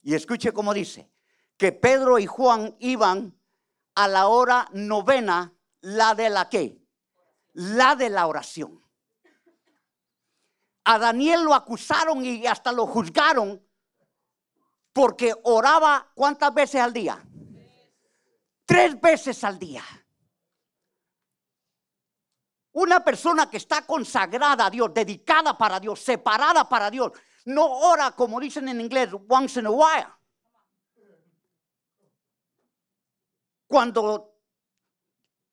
Y 0.00 0.14
escuche 0.14 0.52
cómo 0.52 0.72
dice, 0.72 1.12
que 1.58 1.70
Pedro 1.70 2.18
y 2.18 2.24
Juan 2.24 2.74
iban 2.78 3.38
a 3.94 4.08
la 4.08 4.26
hora 4.26 4.68
novena, 4.72 5.54
la 5.82 6.14
de 6.14 6.30
la 6.30 6.48
qué? 6.48 6.82
La 7.52 7.94
de 7.94 8.08
la 8.08 8.26
oración. 8.26 8.84
A 10.84 10.98
Daniel 10.98 11.44
lo 11.44 11.54
acusaron 11.54 12.24
y 12.24 12.46
hasta 12.46 12.70
lo 12.70 12.86
juzgaron 12.86 13.62
porque 14.92 15.34
oraba 15.42 16.10
cuántas 16.14 16.54
veces 16.54 16.80
al 16.80 16.92
día? 16.92 17.22
Tres 18.64 19.00
veces 19.00 19.42
al 19.44 19.58
día. 19.58 19.82
Una 22.72 23.04
persona 23.04 23.48
que 23.48 23.56
está 23.56 23.86
consagrada 23.86 24.66
a 24.66 24.70
Dios, 24.70 24.92
dedicada 24.92 25.56
para 25.56 25.80
Dios, 25.80 26.00
separada 26.00 26.68
para 26.68 26.90
Dios, 26.90 27.12
no 27.46 27.66
ora 27.66 28.12
como 28.12 28.40
dicen 28.40 28.68
en 28.68 28.80
inglés, 28.80 29.10
once 29.28 29.60
in 29.60 29.66
a 29.66 29.70
while. 29.70 30.06
Cuando 33.66 34.38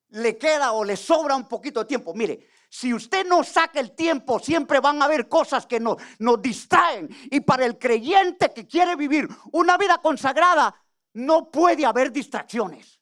le 0.09 0.37
queda 0.37 0.73
o 0.73 0.83
le 0.83 0.97
sobra 0.97 1.35
un 1.35 1.47
poquito 1.47 1.81
de 1.81 1.85
tiempo, 1.85 2.13
mire, 2.13 2.47
si 2.73 2.93
usted 2.93 3.27
no 3.27 3.43
saca 3.43 3.81
el 3.81 3.91
tiempo, 3.91 4.39
siempre 4.39 4.79
van 4.79 5.01
a 5.01 5.05
haber 5.05 5.27
cosas 5.27 5.67
que 5.67 5.77
nos, 5.77 5.97
nos 6.19 6.41
distraen. 6.41 7.09
Y 7.29 7.41
para 7.41 7.65
el 7.65 7.77
creyente 7.77 8.53
que 8.53 8.65
quiere 8.65 8.95
vivir 8.95 9.27
una 9.51 9.77
vida 9.77 9.97
consagrada, 9.97 10.73
no 11.15 11.51
puede 11.51 11.85
haber 11.85 12.13
distracciones. 12.13 12.97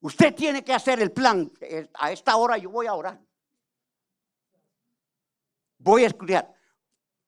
Usted 0.00 0.34
tiene 0.34 0.62
que 0.62 0.74
hacer 0.74 1.00
el 1.00 1.12
plan. 1.12 1.50
Eh, 1.62 1.88
a 1.94 2.12
esta 2.12 2.36
hora 2.36 2.58
yo 2.58 2.68
voy 2.68 2.86
a 2.88 2.92
orar. 2.92 3.18
Voy 5.78 6.04
a 6.04 6.08
estudiar. 6.08 6.54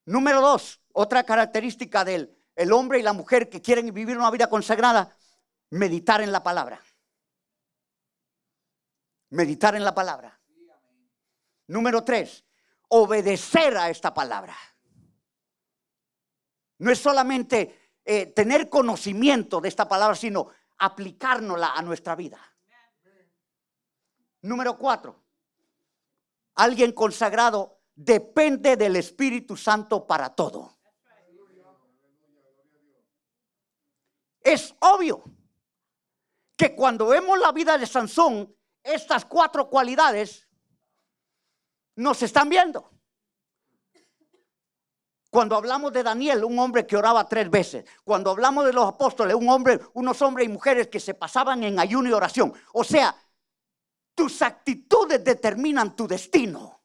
Número 0.04 0.42
dos, 0.42 0.78
otra 0.92 1.24
característica 1.24 2.04
del 2.04 2.36
el 2.54 2.70
hombre 2.70 2.98
y 2.98 3.02
la 3.02 3.14
mujer 3.14 3.48
que 3.48 3.62
quieren 3.62 3.94
vivir 3.94 4.18
una 4.18 4.30
vida 4.30 4.50
consagrada, 4.50 5.16
meditar 5.70 6.20
en 6.20 6.32
la 6.32 6.42
palabra. 6.42 6.82
Meditar 9.34 9.74
en 9.74 9.82
la 9.82 9.92
palabra. 9.92 10.40
Número 11.66 12.04
tres, 12.04 12.44
obedecer 12.86 13.76
a 13.76 13.90
esta 13.90 14.14
palabra. 14.14 14.54
No 16.78 16.92
es 16.92 17.00
solamente 17.00 17.96
eh, 18.04 18.26
tener 18.26 18.68
conocimiento 18.68 19.60
de 19.60 19.68
esta 19.68 19.88
palabra, 19.88 20.14
sino 20.14 20.50
aplicárnosla 20.78 21.72
a 21.74 21.82
nuestra 21.82 22.14
vida. 22.14 22.38
Número 24.42 24.78
cuatro, 24.78 25.24
alguien 26.54 26.92
consagrado 26.92 27.80
depende 27.92 28.76
del 28.76 28.94
Espíritu 28.94 29.56
Santo 29.56 30.06
para 30.06 30.32
todo. 30.32 30.78
Es 34.40 34.76
obvio 34.78 35.24
que 36.56 36.76
cuando 36.76 37.08
vemos 37.08 37.36
la 37.40 37.50
vida 37.50 37.76
de 37.76 37.86
Sansón, 37.86 38.54
estas 38.84 39.24
cuatro 39.24 39.68
cualidades 39.68 40.46
nos 41.96 42.22
están 42.22 42.48
viendo. 42.48 42.90
Cuando 45.30 45.56
hablamos 45.56 45.92
de 45.92 46.04
Daniel, 46.04 46.44
un 46.44 46.56
hombre 46.60 46.86
que 46.86 46.96
oraba 46.96 47.28
tres 47.28 47.50
veces. 47.50 47.84
Cuando 48.04 48.30
hablamos 48.30 48.66
de 48.66 48.72
los 48.72 48.86
apóstoles, 48.86 49.34
un 49.34 49.48
hombre, 49.48 49.80
unos 49.94 50.22
hombres 50.22 50.46
y 50.46 50.50
mujeres 50.50 50.86
que 50.86 51.00
se 51.00 51.14
pasaban 51.14 51.64
en 51.64 51.80
ayuno 51.80 52.08
y 52.08 52.12
oración. 52.12 52.52
O 52.72 52.84
sea, 52.84 53.16
tus 54.14 54.42
actitudes 54.42 55.24
determinan 55.24 55.96
tu 55.96 56.06
destino. 56.06 56.84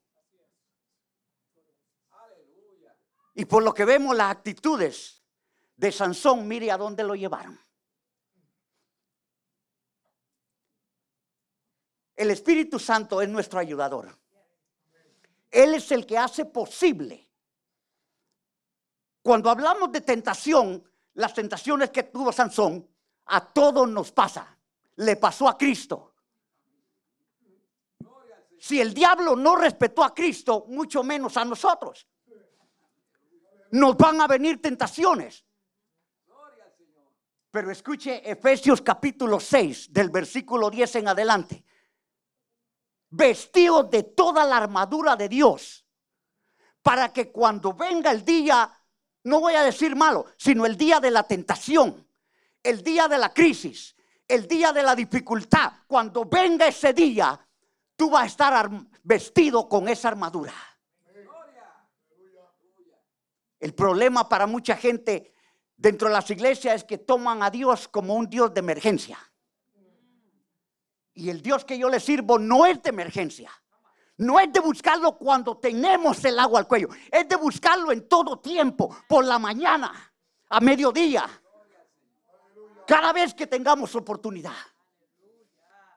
Y 3.35 3.45
por 3.45 3.61
lo 3.61 3.71
que 3.71 3.85
vemos 3.85 4.15
las 4.15 4.31
actitudes 4.31 5.23
de 5.75 5.91
Sansón, 5.91 6.47
mire 6.47 6.71
a 6.71 6.77
dónde 6.77 7.03
lo 7.03 7.13
llevaron. 7.13 7.59
El 12.19 12.31
Espíritu 12.31 12.77
Santo 12.77 13.21
es 13.21 13.29
nuestro 13.29 13.59
ayudador. 13.59 14.13
Él 15.49 15.75
es 15.75 15.89
el 15.93 16.05
que 16.05 16.17
hace 16.17 16.43
posible. 16.43 17.29
Cuando 19.21 19.49
hablamos 19.49 19.89
de 19.93 20.01
tentación, 20.01 20.83
las 21.13 21.33
tentaciones 21.33 21.91
que 21.91 22.03
tuvo 22.03 22.33
Sansón, 22.33 22.85
a 23.27 23.53
todos 23.53 23.87
nos 23.87 24.11
pasa. 24.11 24.57
Le 24.97 25.15
pasó 25.15 25.47
a 25.47 25.57
Cristo 25.57 26.09
si 28.59 28.81
el 28.81 28.93
diablo 28.93 29.37
no 29.37 29.55
respetó 29.55 30.03
a 30.03 30.13
Cristo, 30.13 30.65
mucho 30.67 31.03
menos 31.03 31.37
a 31.37 31.45
nosotros. 31.45 32.05
Nos 33.71 33.95
van 33.95 34.19
a 34.19 34.27
venir 34.27 34.61
tentaciones. 34.61 35.45
Pero 37.49 37.71
escuche 37.71 38.29
Efesios 38.29 38.81
capítulo 38.81 39.39
6, 39.39 39.93
del 39.93 40.09
versículo 40.09 40.69
10 40.69 40.95
en 40.97 41.07
adelante. 41.07 41.63
Vestidos 43.09 43.89
de 43.89 44.03
toda 44.03 44.45
la 44.45 44.57
armadura 44.57 45.15
de 45.15 45.27
Dios, 45.27 45.85
para 46.81 47.11
que 47.11 47.31
cuando 47.31 47.73
venga 47.73 48.11
el 48.11 48.23
día, 48.23 48.71
no 49.23 49.39
voy 49.39 49.55
a 49.55 49.63
decir 49.63 49.95
malo, 49.95 50.25
sino 50.37 50.65
el 50.65 50.77
día 50.77 50.99
de 50.99 51.11
la 51.11 51.23
tentación, 51.23 52.07
el 52.61 52.83
día 52.83 53.07
de 53.07 53.17
la 53.17 53.33
crisis, 53.33 53.95
el 54.27 54.47
día 54.47 54.71
de 54.71 54.83
la 54.83 54.95
dificultad, 54.95 55.73
cuando 55.87 56.25
venga 56.25 56.67
ese 56.67 56.93
día, 56.93 57.39
tú 57.95 58.11
vas 58.11 58.23
a 58.23 58.27
estar 58.27 58.71
vestido 59.03 59.67
con 59.67 59.89
esa 59.89 60.09
armadura. 60.09 60.53
El 63.59 63.73
problema 63.73 64.29
para 64.29 64.47
mucha 64.47 64.77
gente 64.77 65.33
dentro 65.75 66.07
de 66.07 66.13
las 66.13 66.29
iglesias 66.29 66.75
es 66.75 66.83
que 66.83 66.97
toman 66.97 67.43
a 67.43 67.49
Dios 67.49 67.87
como 67.87 68.15
un 68.15 68.29
Dios 68.29 68.53
de 68.53 68.59
emergencia. 68.59 69.17
Y 71.19 71.29
el 71.29 71.41
Dios 71.41 71.65
que 71.65 71.77
yo 71.77 71.89
le 71.89 71.99
sirvo 71.99 72.39
no 72.39 72.65
es 72.65 72.81
de 72.81 72.91
emergencia. 72.91 73.51
No 74.19 74.39
es 74.39 74.53
de 74.53 74.61
buscarlo 74.61 75.17
cuando 75.17 75.57
tenemos 75.57 76.23
el 76.23 76.39
agua 76.39 76.59
al 76.59 76.67
cuello. 76.67 76.87
Es 77.11 77.27
de 77.27 77.35
buscarlo 77.35 77.91
en 77.91 78.07
todo 78.07 78.39
tiempo, 78.39 78.95
por 79.05 79.25
la 79.25 79.37
mañana, 79.37 80.13
a 80.47 80.61
mediodía. 80.61 81.29
Cada 82.87 83.11
vez 83.11 83.33
que 83.33 83.47
tengamos 83.47 83.93
oportunidad. 83.95 84.55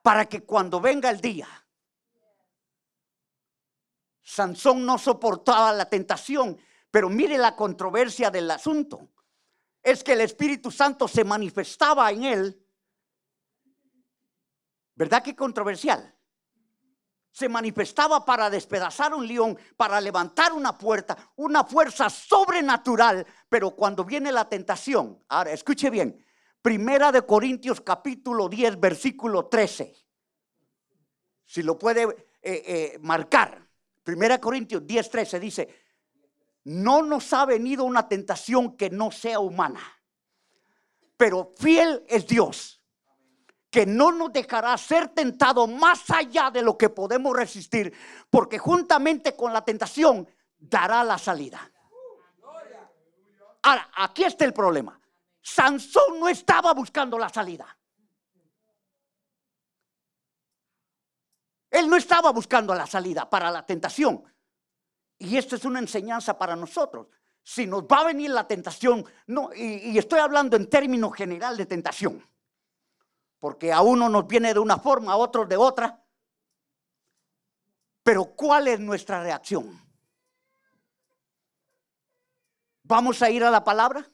Para 0.03 0.25
que 0.25 0.43
cuando 0.43 0.81
venga 0.81 1.09
el 1.09 1.21
día, 1.21 1.47
Sansón 4.21 4.85
no 4.85 4.99
soportaba 4.99 5.73
la 5.73 5.89
tentación, 5.89 6.59
pero 6.91 7.09
mire 7.09 7.39
la 7.39 7.55
controversia 7.55 8.29
del 8.29 8.51
asunto. 8.51 9.09
Es 9.81 10.03
que 10.03 10.15
el 10.15 10.23
Espíritu 10.23 10.73
Santo 10.73 11.07
se 11.07 11.23
manifestaba 11.23 12.11
en 12.11 12.25
él. 12.25 12.62
¿Verdad 14.95 15.23
que 15.23 15.35
controversial? 15.35 16.15
Se 17.31 17.49
manifestaba 17.49 18.25
para 18.25 18.51
despedazar 18.51 19.15
un 19.15 19.27
león, 19.27 19.59
para 19.77 20.01
levantar 20.01 20.53
una 20.53 20.77
puerta, 20.77 21.17
una 21.37 21.65
fuerza 21.65 22.11
sobrenatural, 22.11 23.27
pero 23.49 23.71
cuando 23.75 24.05
viene 24.05 24.31
la 24.31 24.49
tentación, 24.49 25.25
ahora 25.29 25.53
escuche 25.53 25.89
bien, 25.89 26.23
Primera 26.63 27.11
de 27.11 27.27
Corintios 27.27 27.81
capítulo 27.81 28.49
10, 28.49 28.79
versículo 28.79 29.47
13. 29.47 29.97
Si 31.45 31.63
lo 31.63 31.77
puede 31.77 32.03
eh, 32.03 32.15
eh, 32.43 32.99
marcar. 33.01 33.69
Primera 34.05 34.41
Corintios 34.41 34.87
10, 34.87 35.11
13 35.11 35.41
dice, 35.41 35.69
no 36.65 37.03
nos 37.03 37.33
ha 37.33 37.45
venido 37.47 37.85
una 37.85 38.09
tentación 38.09 38.77
que 38.77 38.91
no 38.91 39.11
sea 39.11 39.41
humana, 39.41 39.81
pero 41.17 41.53
fiel 41.57 42.05
es 42.09 42.27
Dios, 42.27 42.82
que 43.73 43.87
no 43.87 44.13
nos 44.13 44.31
dejará 44.31 44.77
ser 44.77 45.09
tentado 45.09 45.67
más 45.67 46.11
allá 46.11 46.51
de 46.51 46.61
lo 46.61 46.77
que 46.77 46.91
podemos 46.91 47.35
resistir, 47.35 47.91
porque 48.29 48.59
juntamente 48.59 49.35
con 49.35 49.51
la 49.51 49.65
tentación 49.65 50.29
dará 50.59 51.03
la 51.03 51.17
salida. 51.17 51.73
Ahora, 53.63 53.89
aquí 53.97 54.25
está 54.25 54.45
el 54.45 54.53
problema. 54.53 55.01
Sansón 55.41 56.21
no 56.21 56.29
estaba 56.29 56.75
buscando 56.75 57.19
la 57.19 57.31
salida. 57.31 57.67
Él 61.71 61.89
no 61.89 61.97
estaba 61.97 62.31
buscando 62.31 62.75
la 62.75 62.87
salida 62.87 63.31
para 63.31 63.51
la 63.51 63.65
tentación. 63.65 64.23
Y 65.17 65.39
esto 65.39 65.57
es 65.57 65.65
una 65.65 65.79
enseñanza 65.79 66.37
para 66.37 66.55
nosotros. 66.55 67.07
Si 67.43 67.67
nos 67.67 67.85
va 67.85 68.01
a 68.01 68.05
venir 68.05 68.31
la 68.31 68.47
tentación, 68.47 69.03
no, 69.29 69.49
y, 69.55 69.97
estoy 69.97 70.19
hablando 70.19 70.59
en 70.59 70.69
términos 70.69 71.15
general 71.15 71.57
de 71.57 71.65
tentación, 71.65 72.23
porque 73.43 73.73
a 73.73 73.83
uno 73.83 74.09
nos 74.09 74.29
viene 74.29 74.55
de 74.55 74.61
una 74.61 74.79
forma, 74.79 75.15
a 75.15 75.17
otro 75.17 75.45
de 75.45 75.57
otra. 75.57 76.01
Pero 78.05 78.27
¿cuál 78.37 78.69
es 78.69 78.79
nuestra 78.79 79.21
reacción? 79.21 79.85
Vamos 82.85 83.21
a 83.21 83.31
ir 83.31 83.43
a 83.43 83.51
la 83.51 83.65
palabra. 83.65 84.09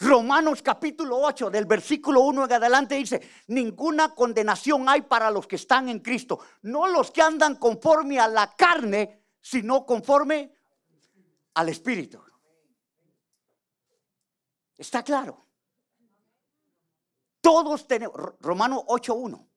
Romanos 0.00 0.60
capítulo 0.60 1.16
8 1.18 1.48
del 1.48 1.64
versículo 1.64 2.20
1 2.20 2.44
en 2.44 2.52
adelante 2.52 2.96
dice, 2.96 3.26
ninguna 3.46 4.14
condenación 4.14 4.86
hay 4.86 5.00
para 5.00 5.30
los 5.30 5.46
que 5.46 5.56
están 5.56 5.88
en 5.88 6.00
Cristo, 6.00 6.40
no 6.60 6.88
los 6.88 7.10
que 7.10 7.22
andan 7.22 7.56
conforme 7.56 8.20
a 8.20 8.28
la 8.28 8.54
carne, 8.54 9.24
sino 9.40 9.86
conforme 9.86 10.52
al 11.54 11.70
Espíritu. 11.70 12.22
¿Está 14.76 15.02
claro? 15.02 15.47
Todos 17.40 17.86
tenemos, 17.86 18.16
Romanos 18.40 18.84
8.1 18.86 19.48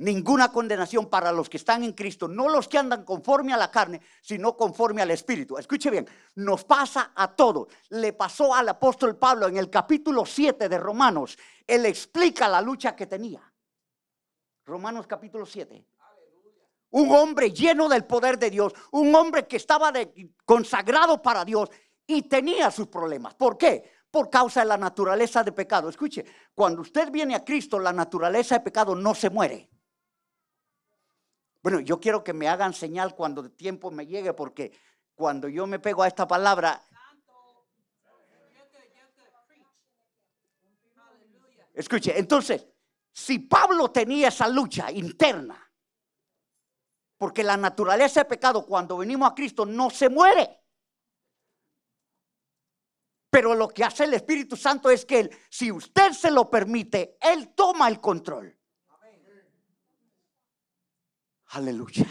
ninguna 0.00 0.50
condenación 0.50 1.08
para 1.08 1.30
los 1.30 1.48
que 1.48 1.58
están 1.58 1.84
en 1.84 1.92
Cristo, 1.92 2.26
no 2.26 2.48
los 2.48 2.68
que 2.68 2.78
andan 2.78 3.04
conforme 3.04 3.52
a 3.52 3.56
la 3.56 3.70
carne, 3.70 4.00
sino 4.22 4.56
conforme 4.56 5.02
al 5.02 5.10
Espíritu. 5.10 5.58
Escuche 5.58 5.90
bien, 5.90 6.08
nos 6.36 6.64
pasa 6.64 7.12
a 7.14 7.34
todos. 7.34 7.68
Le 7.90 8.12
pasó 8.14 8.54
al 8.54 8.68
apóstol 8.68 9.16
Pablo 9.16 9.48
en 9.48 9.56
el 9.56 9.68
capítulo 9.68 10.24
7 10.24 10.68
de 10.68 10.78
Romanos. 10.78 11.38
Él 11.66 11.86
explica 11.86 12.48
la 12.48 12.60
lucha 12.60 12.96
que 12.96 13.06
tenía. 13.06 13.40
Romanos 14.64 15.06
capítulo 15.06 15.44
7. 15.44 15.84
Un 16.92 17.14
hombre 17.14 17.52
lleno 17.52 17.88
del 17.88 18.04
poder 18.04 18.38
de 18.38 18.50
Dios, 18.50 18.72
un 18.92 19.14
hombre 19.14 19.46
que 19.46 19.56
estaba 19.56 19.92
consagrado 20.44 21.22
para 21.22 21.44
Dios 21.44 21.70
y 22.06 22.22
tenía 22.22 22.70
sus 22.70 22.88
problemas. 22.88 23.34
¿Por 23.34 23.56
qué? 23.56 23.99
Por 24.10 24.28
causa 24.28 24.60
de 24.60 24.66
la 24.66 24.76
naturaleza 24.76 25.44
de 25.44 25.52
pecado. 25.52 25.88
Escuche, 25.88 26.24
cuando 26.54 26.82
usted 26.82 27.10
viene 27.10 27.34
a 27.34 27.44
Cristo, 27.44 27.78
la 27.78 27.92
naturaleza 27.92 28.56
de 28.56 28.64
pecado 28.64 28.94
no 28.94 29.14
se 29.14 29.30
muere. 29.30 29.70
Bueno, 31.62 31.80
yo 31.80 32.00
quiero 32.00 32.24
que 32.24 32.32
me 32.32 32.48
hagan 32.48 32.72
señal 32.72 33.14
cuando 33.14 33.42
el 33.42 33.52
tiempo 33.52 33.90
me 33.90 34.06
llegue, 34.06 34.32
porque 34.32 34.72
cuando 35.14 35.48
yo 35.48 35.66
me 35.66 35.78
pego 35.78 36.02
a 36.02 36.08
esta 36.08 36.26
palabra, 36.26 36.82
escuche, 41.74 42.18
entonces, 42.18 42.66
si 43.12 43.40
Pablo 43.40 43.90
tenía 43.90 44.28
esa 44.28 44.48
lucha 44.48 44.90
interna, 44.90 45.70
porque 47.18 47.44
la 47.44 47.58
naturaleza 47.58 48.20
de 48.20 48.24
pecado 48.24 48.64
cuando 48.64 48.96
venimos 48.96 49.30
a 49.30 49.34
Cristo 49.34 49.66
no 49.66 49.90
se 49.90 50.08
muere. 50.08 50.59
Pero 53.30 53.54
lo 53.54 53.68
que 53.68 53.84
hace 53.84 54.04
el 54.04 54.14
Espíritu 54.14 54.56
Santo 54.56 54.90
es 54.90 55.06
que 55.06 55.20
él, 55.20 55.38
si 55.48 55.70
usted 55.70 56.12
se 56.12 56.32
lo 56.32 56.50
permite, 56.50 57.16
Él 57.20 57.54
toma 57.54 57.88
el 57.88 58.00
control. 58.00 58.58
Aleluya. 61.52 62.06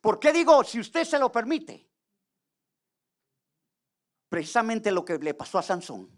¿Por 0.00 0.18
qué 0.18 0.32
digo 0.32 0.64
si 0.64 0.80
usted 0.80 1.04
se 1.04 1.18
lo 1.18 1.30
permite? 1.30 1.88
Precisamente 4.28 4.90
lo 4.90 5.04
que 5.04 5.18
le 5.18 5.34
pasó 5.34 5.58
a 5.58 5.62
Sansón. 5.62 6.10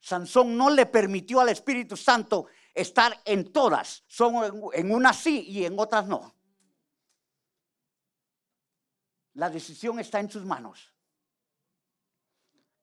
Sansón 0.00 0.56
no 0.56 0.70
le 0.70 0.86
permitió 0.86 1.40
al 1.40 1.50
Espíritu 1.50 1.96
Santo 1.96 2.46
estar 2.74 3.20
en 3.24 3.52
todas. 3.52 4.04
Son 4.08 4.70
en 4.72 4.92
unas 4.92 5.18
sí 5.18 5.44
y 5.48 5.64
en 5.64 5.78
otras 5.78 6.06
no. 6.08 6.34
La 9.34 9.48
decisión 9.50 10.00
está 10.00 10.18
en 10.18 10.30
sus 10.30 10.44
manos. 10.44 10.91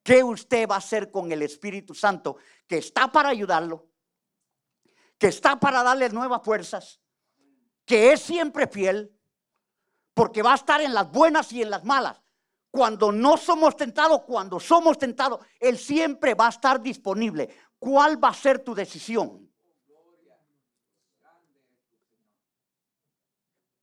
¿Qué 0.10 0.24
usted 0.24 0.68
va 0.68 0.74
a 0.74 0.80
hacer 0.80 1.12
con 1.12 1.32
el 1.32 1.44
Espíritu 1.44 1.94
Santo 1.94 2.38
que 2.66 2.80
está 2.80 3.12
para 3.12 3.30
ayudarlo? 3.30 3.92
Que 5.20 5.28
está 5.28 5.60
para 5.60 5.84
darle 5.84 6.10
nuevas 6.10 6.42
fuerzas, 6.44 7.00
que 7.86 8.12
es 8.12 8.20
siempre 8.20 8.66
fiel, 8.66 9.16
porque 10.16 10.42
va 10.42 10.54
a 10.54 10.56
estar 10.56 10.82
en 10.82 10.96
las 10.96 11.12
buenas 11.12 11.54
y 11.54 11.62
en 11.62 11.70
las 11.70 11.86
malas. 11.86 12.20
Cuando 12.72 13.12
no 13.12 13.38
somos 13.38 13.78
tentados, 13.78 14.24
cuando 14.24 14.60
somos 14.60 14.98
tentados, 14.98 15.46
Él 15.60 15.78
siempre 15.78 16.34
va 16.34 16.48
a 16.48 16.50
estar 16.50 16.82
disponible. 16.82 17.48
¿Cuál 17.78 18.18
va 18.24 18.30
a 18.30 18.34
ser 18.34 18.64
tu 18.64 18.74
decisión? 18.74 19.48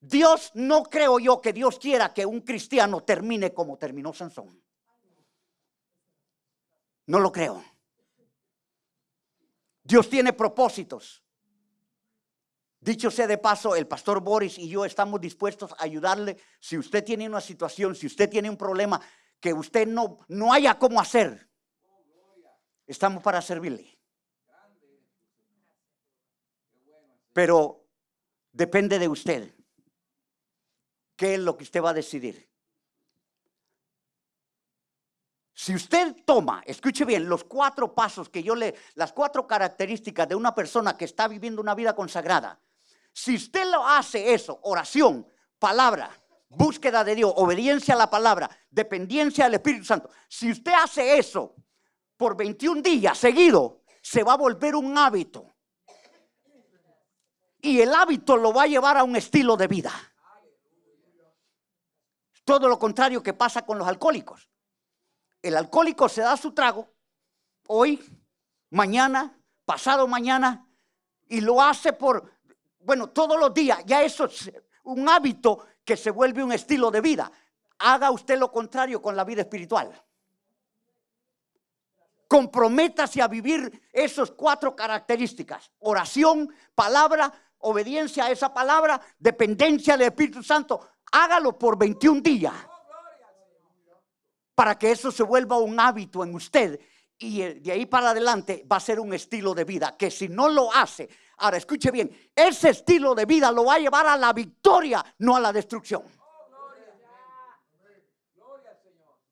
Dios, 0.01 0.51
no 0.55 0.83
creo 0.83 1.21
yo 1.21 1.41
que 1.41 1.53
Dios 1.53 1.79
quiera 1.79 2.13
que 2.13 2.27
un 2.27 2.41
cristiano 2.41 3.05
termine 3.05 3.55
como 3.55 3.79
terminó 3.79 4.13
Sansón. 4.13 4.66
No 7.07 7.21
lo 7.21 7.31
creo. 7.31 7.65
Dios 9.83 10.11
tiene 10.11 10.33
propósitos. 10.33 11.23
Dicho 12.81 13.11
sea 13.11 13.27
de 13.27 13.39
paso, 13.39 13.75
el 13.75 13.87
pastor 13.87 14.21
Boris 14.21 14.59
y 14.59 14.69
yo 14.69 14.85
estamos 14.85 15.21
dispuestos 15.21 15.73
a 15.73 15.85
ayudarle 15.85 16.37
si 16.61 16.77
usted 16.77 17.05
tiene 17.05 17.29
una 17.29 17.41
situación, 17.41 17.95
si 17.95 18.07
usted 18.07 18.29
tiene 18.29 18.51
un 18.51 18.57
problema 18.57 19.01
que 19.41 19.53
usted 19.53 19.87
no, 19.87 20.19
no 20.29 20.53
haya 20.53 20.79
cómo 20.79 21.01
hacer. 21.01 21.49
Estamos 22.87 23.23
para 23.23 23.43
servirle. 23.43 23.99
Pero 27.33 27.87
depende 28.53 28.99
de 28.99 29.09
usted. 29.09 29.55
¿Qué 31.17 31.35
es 31.35 31.41
lo 31.41 31.57
que 31.57 31.65
usted 31.65 31.83
va 31.83 31.91
a 31.91 31.95
decidir? 31.95 32.49
Si 35.59 35.75
usted 35.75 36.15
toma, 36.27 36.63
escuche 36.67 37.07
bien, 37.07 37.27
los 37.27 37.43
cuatro 37.45 37.95
pasos 37.95 38.29
que 38.29 38.43
yo 38.43 38.55
le, 38.55 38.75
las 38.95 39.15
cuatro 39.15 39.47
características 39.47 40.29
de 40.29 40.35
una 40.35 40.55
persona 40.55 40.99
que 40.99 41.07
está 41.07 41.29
viviendo 41.29 41.63
una 41.63 41.75
vida 41.75 41.97
consagrada, 41.97 42.61
si 43.11 43.37
usted 43.37 43.65
lo 43.71 43.87
hace 43.87 44.35
eso, 44.35 44.61
oración, 44.65 45.27
palabra, 45.59 46.11
búsqueda 46.51 47.03
de 47.05 47.15
Dios, 47.15 47.33
obediencia 47.37 47.95
a 47.95 47.97
la 47.97 48.11
palabra, 48.11 48.51
dependencia 48.69 49.45
del 49.47 49.55
Espíritu 49.55 49.87
Santo, 49.87 50.11
si 50.29 50.51
usted 50.51 50.73
hace 50.75 51.17
eso 51.17 51.55
por 52.19 52.37
21 52.37 52.83
días 52.83 53.17
seguido, 53.17 53.81
se 54.03 54.23
va 54.23 54.35
a 54.35 54.37
volver 54.37 54.77
un 54.77 54.99
hábito. 54.99 55.55
Y 57.63 57.81
el 57.81 57.95
hábito 57.95 58.37
lo 58.37 58.53
va 58.53 58.65
a 58.65 58.67
llevar 58.67 58.99
a 58.99 59.05
un 59.05 59.17
estilo 59.17 59.57
de 59.57 59.69
vida. 59.69 59.91
Todo 62.45 62.69
lo 62.69 62.79
contrario 62.79 63.23
que 63.23 63.33
pasa 63.33 63.65
con 63.65 63.79
los 63.79 63.89
alcohólicos. 63.89 64.51
El 65.47 65.57
alcohólico 65.57 66.09
se 66.09 66.23
da 66.23 66.37
su 66.37 66.53
trago 66.53 66.89
hoy, 67.69 68.03
mañana, 68.71 69.39
pasado 69.65 70.09
mañana, 70.09 70.69
y 71.29 71.41
lo 71.41 71.63
hace 71.63 71.93
por 71.93 72.37
bueno, 72.81 73.09
todos 73.11 73.39
los 73.39 73.53
días, 73.53 73.81
ya 73.85 74.03
eso 74.03 74.27
es 74.27 74.53
un 74.85 75.09
hábito 75.09 75.67
que 75.85 75.97
se 75.97 76.11
vuelve 76.11 76.43
un 76.43 76.53
estilo 76.53 76.91
de 76.91 77.01
vida. 77.01 77.31
Haga 77.79 78.11
usted 78.11 78.39
lo 78.39 78.51
contrario 78.51 79.03
con 79.03 79.15
la 79.17 79.25
vida 79.25 79.43
espiritual. 79.43 79.93
Comprométase 82.29 83.23
a 83.23 83.29
vivir 83.29 83.89
esas 83.93 84.31
cuatro 84.31 84.75
características. 84.75 85.71
Oración, 85.81 86.53
palabra, 86.75 87.33
obediencia 87.59 88.25
a 88.25 88.31
esa 88.31 88.53
palabra, 88.53 89.01
dependencia 89.19 89.97
del 89.97 90.09
Espíritu 90.09 90.43
Santo. 90.43 90.89
Hágalo 91.13 91.57
por 91.59 91.79
21 91.79 92.21
días. 92.21 92.55
Para 94.57 94.77
que 94.77 94.91
eso 94.91 95.13
se 95.13 95.23
vuelva 95.23 95.59
un 95.59 95.79
hábito 95.79 96.25
en 96.25 96.35
usted. 96.35 96.81
Y 97.17 97.43
de 97.43 97.71
ahí 97.71 97.87
para 97.87 98.11
adelante 98.11 98.67
va 98.71 98.77
a 98.77 98.81
ser 98.81 98.99
un 98.99 99.15
estilo 99.15 99.55
de 99.55 99.63
vida. 99.63 99.97
Que 99.97 100.11
si 100.11 100.29
no 100.29 100.49
lo 100.49 100.75
hace, 100.75 101.09
Ahora, 101.39 101.59
escuche 101.59 101.91
bien, 101.91 102.31
ese 102.35 102.71
estilo 102.71 103.15
de 103.15 103.27
vida 103.27 103.53
lo 103.53 103.67
va 103.67 103.75
a 103.75 103.79
llevar 103.79 104.07
a 104.07 104.17
la 104.17 104.33
victoria, 104.33 105.05
no 105.19 105.37
a 105.37 105.41
la 105.41 105.53
destrucción. 105.53 106.03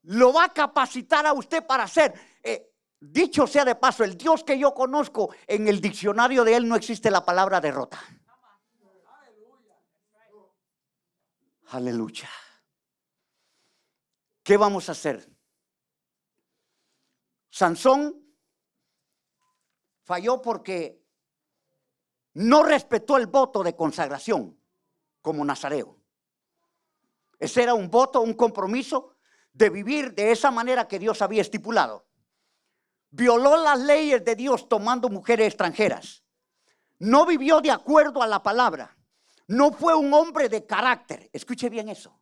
Lo 0.03 0.35
va 0.35 0.45
a 0.45 0.49
capacitar 0.53 1.27
a 1.27 1.33
usted 1.33 1.67
para 1.67 1.85
hacer. 1.85 2.13
Eh, 2.43 2.75
dicho 3.01 3.47
sea 3.47 3.65
de 3.65 3.75
paso, 3.75 4.05
el 4.05 4.19
Dios 4.19 4.45
que 4.45 4.59
yo 4.59 4.75
conozco, 4.75 5.35
en 5.47 5.67
el 5.67 5.81
diccionario 5.81 6.45
de 6.45 6.57
él 6.57 6.69
no 6.69 6.77
existe 6.77 7.11
la 7.11 7.25
palabra 7.25 7.59
derrota. 7.59 7.99
Aleluya. 11.69 12.29
¿Qué 14.45 14.59
vamos 14.59 14.89
a 14.91 14.93
hacer? 14.93 15.27
Sansón 17.49 18.23
falló 20.03 20.43
porque 20.43 21.03
no 22.35 22.63
respetó 22.63 23.17
el 23.17 23.27
voto 23.27 23.63
de 23.63 23.75
consagración 23.75 24.61
como 25.23 25.45
nazareo. 25.47 25.99
Ese 27.39 27.63
era 27.63 27.73
un 27.73 27.91
voto, 27.91 28.21
un 28.21 28.35
compromiso 28.35 29.15
de 29.53 29.71
vivir 29.71 30.15
de 30.15 30.31
esa 30.31 30.51
manera 30.51 30.87
que 30.87 30.99
Dios 30.99 31.23
había 31.23 31.41
estipulado. 31.41 32.07
Violó 33.11 33.57
las 33.57 33.81
leyes 33.81 34.23
de 34.25 34.37
Dios 34.37 34.69
tomando 34.69 35.09
mujeres 35.09 35.47
extranjeras. 35.47 36.23
No 36.99 37.25
vivió 37.25 37.63
de 37.63 37.71
acuerdo 37.71 38.23
a 38.23 38.27
la 38.27 38.43
palabra. 38.43 38.95
No 39.47 39.73
fue 39.73 39.95
un 39.95 40.13
hombre 40.13 40.51
de 40.51 40.67
carácter. 40.67 41.31
Escuche 41.33 41.71
bien 41.71 41.89
eso. 41.89 42.21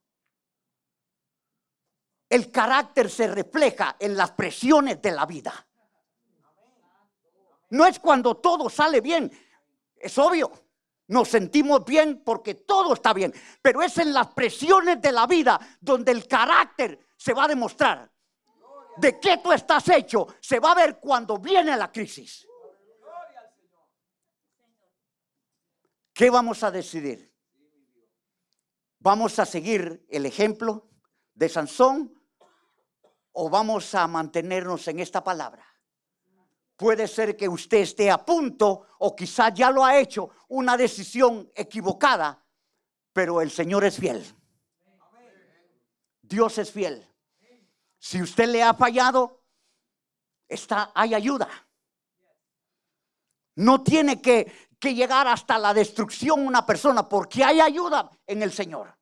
El 2.33 2.51
carácter 2.51 3.11
se 3.11 3.27
refleja 3.29 3.97
en 3.99 4.17
las 4.17 4.31
presiones 4.31 5.03
de 5.03 5.11
la 5.11 5.27
vida. 5.27 5.53
No 7.69 7.85
es 7.85 7.99
cuando 7.99 8.39
todo 8.39 8.71
sale 8.71 9.03
bien. 9.03 9.31
Es 9.97 10.17
obvio. 10.17 10.51
Nos 11.09 11.29
sentimos 11.29 11.85
bien 11.85 12.23
porque 12.25 12.55
todo 12.55 12.95
está 12.95 13.13
bien, 13.13 13.35
pero 13.61 13.83
es 13.83 13.99
en 13.99 14.15
las 14.15 14.29
presiones 14.29 15.03
de 15.03 15.13
la 15.13 15.27
vida 15.27 15.61
donde 15.79 16.11
el 16.11 16.27
carácter 16.27 17.07
se 17.19 17.35
va 17.35 17.45
a 17.45 17.49
demostrar. 17.49 18.11
De 18.97 19.21
qué 19.21 19.37
tú 19.37 19.53
estás 19.53 19.87
hecho 19.91 20.27
se 20.41 20.59
va 20.59 20.73
a 20.73 20.77
ver 20.77 20.99
cuando 20.99 21.37
viene 21.37 21.77
la 21.77 21.93
crisis. 21.93 22.49
¿Qué 26.15 26.31
vamos 26.31 26.63
a 26.63 26.71
decidir? 26.71 27.31
¿Vamos 29.01 29.39
a 29.39 29.45
seguir 29.45 30.07
el 30.09 30.25
ejemplo 30.25 30.89
de 31.35 31.51
Sansón 31.51 32.22
o 33.33 33.49
vamos 33.49 33.95
a 33.95 34.07
mantenernos 34.07 34.87
en 34.89 35.01
esta 35.01 35.23
palabra? 35.23 35.67
Puede 36.77 37.07
ser 37.07 37.37
que 37.37 37.49
usted 37.49 37.79
esté 37.79 38.11
a 38.11 38.25
punto 38.25 38.87
o 38.99 39.15
quizá 39.15 39.51
ya 39.51 39.71
lo 39.71 39.85
ha 39.85 39.99
hecho 39.99 40.31
una 40.49 40.77
decisión 40.77 41.51
equivocada, 41.55 42.45
pero 43.13 43.41
el 43.41 43.51
Señor 43.51 43.85
es 43.85 43.99
fiel. 43.99 44.25
Dios 46.23 46.59
es 46.59 46.71
fiel. 46.71 47.07
Si 47.99 48.21
usted 48.21 48.49
le 48.49 48.63
ha 48.63 48.75
fallado, 48.75 49.45
está, 50.49 50.91
hay 50.95 51.15
ayuda. 51.15 51.49
No 53.55 53.83
tiene 53.83 54.21
que, 54.21 54.71
que 54.81 54.95
llegar 54.95 55.29
hasta 55.29 55.59
la 55.59 55.73
destrucción 55.73 56.45
una 56.45 56.67
persona 56.67 57.09
porque 57.09 57.45
hay 57.45 57.61
ayuda 57.61 58.11
en 58.27 58.43
el 58.43 58.53
Señor. 58.53 58.99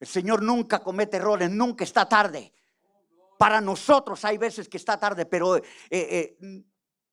El 0.00 0.06
Señor 0.06 0.42
nunca 0.42 0.78
comete 0.78 1.18
errores, 1.18 1.50
nunca 1.50 1.84
está 1.84 2.08
tarde. 2.08 2.54
Para 3.38 3.60
nosotros 3.60 4.24
hay 4.24 4.38
veces 4.38 4.68
que 4.68 4.78
está 4.78 4.98
tarde, 4.98 5.26
pero 5.26 5.56
eh, 5.56 5.62
eh, 5.90 6.36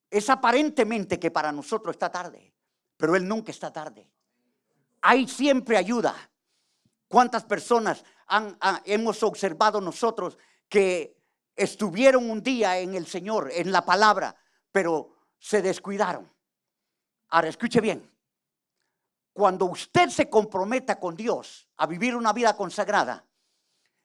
es 0.09 0.29
aparentemente 0.29 1.19
que 1.19 1.29
para 1.29 1.51
nosotros 1.51 1.95
está 1.95 2.09
tarde, 2.09 2.53
pero 2.95 3.15
Él 3.15 3.27
nunca 3.27 3.51
está 3.51 3.71
tarde. 3.71 4.09
Hay 5.01 5.27
siempre 5.27 5.75
ayuda. 5.77 6.15
¿Cuántas 7.09 7.43
personas 7.43 8.03
han, 8.27 8.57
hemos 8.85 9.21
observado 9.23 9.79
nosotros 9.81 10.38
que 10.69 11.17
estuvieron 11.55 12.29
un 12.29 12.41
día 12.41 12.79
en 12.79 12.95
el 12.95 13.05
Señor, 13.05 13.49
en 13.53 13.71
la 13.71 13.85
palabra, 13.85 14.35
pero 14.71 15.13
se 15.39 15.61
descuidaron? 15.61 16.29
Ahora, 17.29 17.49
escuche 17.49 17.81
bien. 17.81 18.16
Cuando 19.38 19.65
usted 19.65 20.09
se 20.09 20.31
comprometa 20.31 20.99
con 20.99 21.15
Dios 21.15 21.69
a 21.77 21.85
vivir 21.85 22.15
una 22.15 22.33
vida 22.33 22.57
consagrada, 22.57 23.23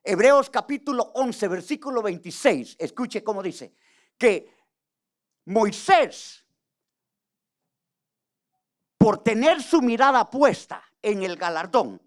Hebreos 0.04 0.50
capítulo 0.50 1.10
11, 1.14 1.48
versículo 1.48 2.02
26, 2.02 2.76
escuche 2.78 3.24
cómo 3.24 3.42
dice, 3.42 3.74
que 4.18 4.54
Moisés, 5.46 6.44
por 8.98 9.24
tener 9.24 9.62
su 9.62 9.80
mirada 9.80 10.28
puesta 10.28 10.84
en 11.00 11.22
el 11.22 11.36
galardón, 11.36 12.02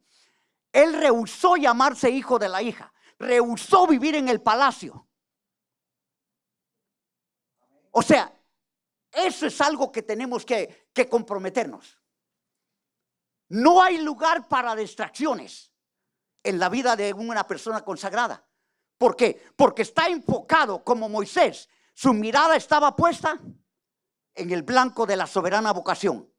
él 0.72 0.94
rehusó 0.94 1.56
llamarse 1.56 2.12
hijo 2.12 2.38
de 2.38 2.50
la 2.50 2.62
hija, 2.62 2.94
rehusó 3.18 3.88
vivir 3.88 4.14
en 4.14 4.30
el 4.30 4.40
palacio. 4.40 5.08
O 7.90 8.04
sea, 8.04 8.32
eso 9.12 9.48
es 9.48 9.60
algo 9.62 9.92
que 9.92 10.04
tenemos 10.04 10.46
que, 10.46 10.90
que 10.94 11.10
comprometernos. 11.10 12.05
No 13.50 13.82
hay 13.82 14.00
lugar 14.00 14.48
para 14.48 14.76
distracciones 14.76 15.72
en 16.44 16.60
la 16.60 16.70
vida 16.70 16.96
de 16.96 17.14
una 17.14 17.46
persona 17.48 17.84
consagrada. 17.84 18.46
¿Por 18.98 19.16
qué? 19.16 19.42
Porque 19.56 19.82
está 19.82 20.08
enfocado 20.08 20.84
como 20.84 21.10
Moisés. 21.10 21.70
Su 21.94 22.14
mirada 22.14 22.56
estaba 22.56 22.96
puesta 22.96 23.40
en 24.34 24.52
el 24.52 24.64
blanco 24.64 25.06
de 25.06 25.18
la 25.18 25.28
soberana 25.28 25.74
vocación. 25.74 26.30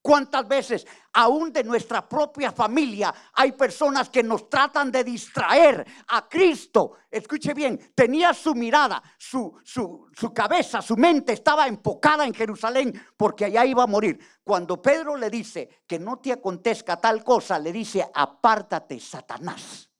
¿Cuántas 0.00 0.46
veces, 0.46 0.86
aún 1.12 1.52
de 1.52 1.64
nuestra 1.64 2.08
propia 2.08 2.52
familia, 2.52 3.12
hay 3.34 3.52
personas 3.52 4.08
que 4.08 4.22
nos 4.22 4.48
tratan 4.48 4.92
de 4.92 5.02
distraer 5.02 5.84
a 6.08 6.28
Cristo? 6.28 6.92
Escuche 7.10 7.52
bien, 7.52 7.92
tenía 7.94 8.32
su 8.32 8.54
mirada, 8.54 9.02
su, 9.18 9.60
su, 9.64 10.08
su, 10.14 10.32
cabeza, 10.32 10.80
su 10.80 10.96
mente 10.96 11.32
estaba 11.32 11.66
enfocada 11.66 12.24
en 12.24 12.32
Jerusalén 12.32 12.92
porque 13.16 13.46
allá 13.46 13.64
iba 13.64 13.82
a 13.82 13.88
morir. 13.88 14.18
Cuando 14.44 14.80
Pedro 14.80 15.16
le 15.16 15.28
dice 15.28 15.82
que 15.86 15.98
no 15.98 16.18
te 16.18 16.32
acontezca 16.32 17.00
tal 17.00 17.24
cosa, 17.24 17.58
le 17.58 17.72
dice, 17.72 18.08
apártate, 18.14 19.00
Satanás. 19.00 19.90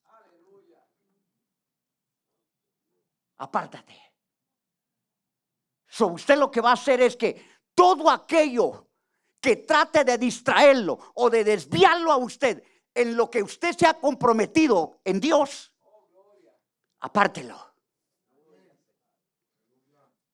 Apártate. 3.39 3.95
So, 5.87 6.09
usted 6.09 6.39
lo 6.39 6.51
que 6.51 6.61
va 6.61 6.71
a 6.71 6.75
hacer 6.75 7.01
es 7.01 7.17
que 7.17 7.59
todo 7.75 8.11
aquello 8.11 8.88
que 9.41 9.57
trate 9.57 10.05
de 10.05 10.18
distraerlo 10.18 10.99
o 11.14 11.30
de 11.30 11.45
desviarlo 11.45 12.12
a 12.12 12.16
usted 12.16 12.62
en 12.95 13.16
lo 13.16 13.30
que 13.30 13.43
usted 13.43 13.76
se 13.76 13.86
ha 13.86 13.95
comprometido 13.95 15.01
en 15.05 15.20
Dios, 15.20 15.72
apártelo. 17.01 17.57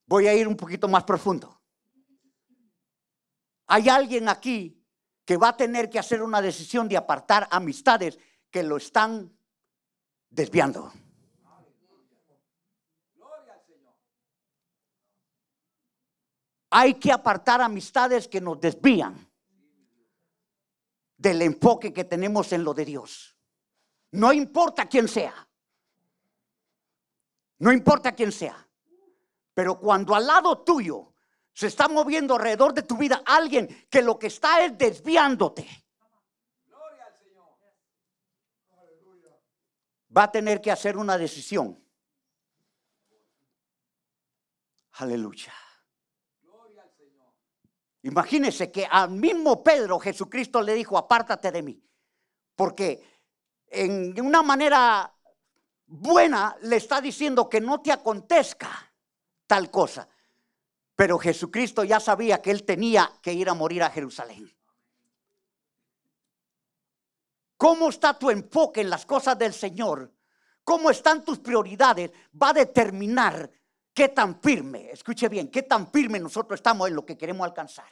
Voy 0.07 0.27
a 0.27 0.35
ir 0.35 0.47
un 0.47 0.57
poquito 0.57 0.89
más 0.89 1.05
profundo. 1.05 1.61
Hay 3.67 3.89
alguien 3.89 4.29
aquí 4.29 4.83
que 5.25 5.37
va 5.37 5.49
a 5.49 5.57
tener 5.57 5.89
que 5.89 5.99
hacer 5.99 6.23
una 6.23 6.43
decisión 6.43 6.89
de 6.89 6.97
apartar 6.97 7.49
amistades 7.51 8.19
que 8.51 8.63
lo 8.63 8.77
están 8.77 9.35
desviando. 10.29 10.93
Hay 16.77 16.95
que 16.95 17.13
apartar 17.13 17.61
amistades 17.61 18.27
que 18.27 18.41
nos 18.41 18.61
desvían 18.61 19.31
del 21.17 21.41
enfoque 21.43 21.93
que 21.93 22.03
tenemos 22.03 22.53
en 22.53 22.65
lo 22.65 22.75
de 22.75 22.85
Dios. 22.85 23.39
No 24.11 24.33
importa 24.33 24.87
quién 24.89 25.07
sea. 25.07 25.49
No 27.61 27.71
importa 27.71 28.13
quién 28.13 28.33
sea. 28.33 28.69
Pero 29.55 29.79
cuando 29.79 30.17
al 30.17 30.27
lado 30.27 30.65
tuyo 30.65 31.15
se 31.53 31.69
está 31.69 31.87
moviendo 31.87 32.35
alrededor 32.35 32.75
de 32.75 32.83
tu 32.83 32.97
vida 32.97 33.23
alguien 33.25 33.87
que 33.89 34.03
lo 34.03 34.19
que 34.19 34.27
está 34.27 34.65
es 34.65 34.77
desviándote. 34.77 35.69
Va 40.17 40.25
a 40.25 40.33
tener 40.33 40.61
que 40.61 40.73
hacer 40.73 40.97
una 40.97 41.17
decisión. 41.17 41.81
Aleluya. 44.95 45.53
Imagínese 48.05 48.71
que 48.71 48.85
al 48.85 49.11
mismo 49.11 49.63
Pedro 49.65 49.99
Jesucristo 49.99 50.61
le 50.61 50.75
dijo, 50.75 50.99
apártate 50.99 51.51
de 51.51 51.63
mí. 51.63 51.83
Porque 52.55 53.03
en 53.67 54.21
una 54.21 54.43
manera 54.43 55.11
buena 55.87 56.55
le 56.63 56.77
está 56.77 57.01
diciendo 57.01 57.49
que 57.49 57.63
no 57.63 57.81
te 57.81 57.93
acontezca 57.93 58.93
tal 59.47 59.71
cosa. 59.71 60.07
Pero 60.95 61.19
Jesucristo 61.19 61.83
ya 61.83 61.99
sabía 61.99 62.43
que 62.43 62.51
él 62.51 62.65
tenía 62.65 63.11
que 63.23 63.33
ir 63.33 63.49
a 63.49 63.55
morir 63.55 63.83
a 63.83 63.91
Jerusalén. 63.91 64.55
¿Cómo 67.57 67.89
está 67.89 68.19
tu 68.19 68.29
enfoque 68.29 68.83
en 68.83 68.91
las 68.91 69.07
cosas 69.07 69.39
del 69.39 69.55
Señor? 69.55 70.13
¿Cómo 70.63 70.91
están 70.91 71.25
tus 71.25 71.39
prioridades? 71.39 72.11
Va 72.41 72.51
a 72.51 72.53
determinar 72.53 73.51
qué 73.95 74.09
tan 74.09 74.41
firme, 74.41 74.91
escuche 74.91 75.29
bien, 75.29 75.49
qué 75.51 75.63
tan 75.63 75.91
firme 75.91 76.19
nosotros 76.19 76.59
estamos 76.59 76.89
en 76.89 76.97
lo 76.97 77.07
que 77.07 77.17
queremos 77.17 77.47
alcanzar. 77.47 77.89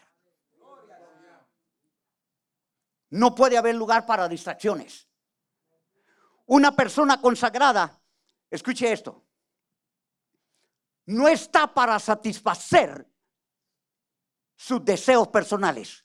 No 3.10 3.34
puede 3.34 3.56
haber 3.56 3.76
lugar 3.76 4.04
para 4.04 4.28
distracciones. 4.28 5.08
Una 6.46 6.74
persona 6.74 7.20
consagrada, 7.20 8.00
escuche 8.50 8.90
esto, 8.90 9.24
no 11.06 11.28
está 11.28 11.72
para 11.72 11.98
satisfacer 11.98 13.06
sus 14.56 14.84
deseos 14.84 15.28
personales. 15.28 16.04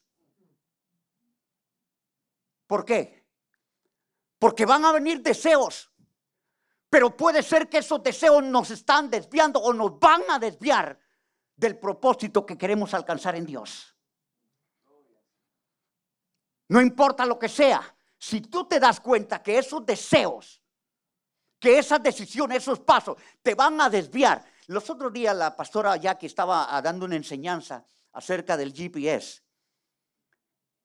¿Por 2.68 2.86
qué? 2.86 3.26
Porque 4.38 4.66
van 4.66 4.86
a 4.86 4.92
venir 4.92 5.22
deseos 5.22 5.92
pero 6.90 7.16
puede 7.16 7.44
ser 7.44 7.68
que 7.68 7.80
esos 7.80 8.02
deseos 8.02 8.44
nos 8.44 8.72
están 8.72 9.10
desviando 9.10 9.60
o 9.60 9.74
nos 9.74 10.00
van 10.00 10.24
a 10.30 10.40
desviar 10.40 11.00
del 11.56 11.78
propósito 11.78 12.46
que 12.46 12.58
queremos 12.58 12.94
alcanzar 12.94 13.36
en 13.36 13.46
Dios. 13.46 13.96
No 16.70 16.82
importa 16.82 17.26
lo 17.26 17.40
que 17.40 17.50
sea, 17.50 17.82
si 18.18 18.42
tú 18.42 18.68
te 18.68 18.80
das 18.80 19.00
cuenta 19.00 19.42
que 19.42 19.58
esos 19.58 19.86
deseos, 19.86 20.62
que 21.60 21.80
esas 21.80 22.02
decisiones, 22.02 22.58
esos 22.58 22.80
pasos 22.80 23.18
te 23.42 23.56
van 23.56 23.80
a 23.82 23.90
desviar. 23.90 24.44
Los 24.68 24.90
otros 24.90 25.14
días 25.14 25.36
la 25.36 25.56
pastora 25.56 25.96
Jackie 25.98 26.26
estaba 26.26 26.82
dando 26.82 27.06
una 27.06 27.16
enseñanza 27.16 27.86
acerca 28.14 28.58
del 28.58 28.74
GPS. 28.74 29.42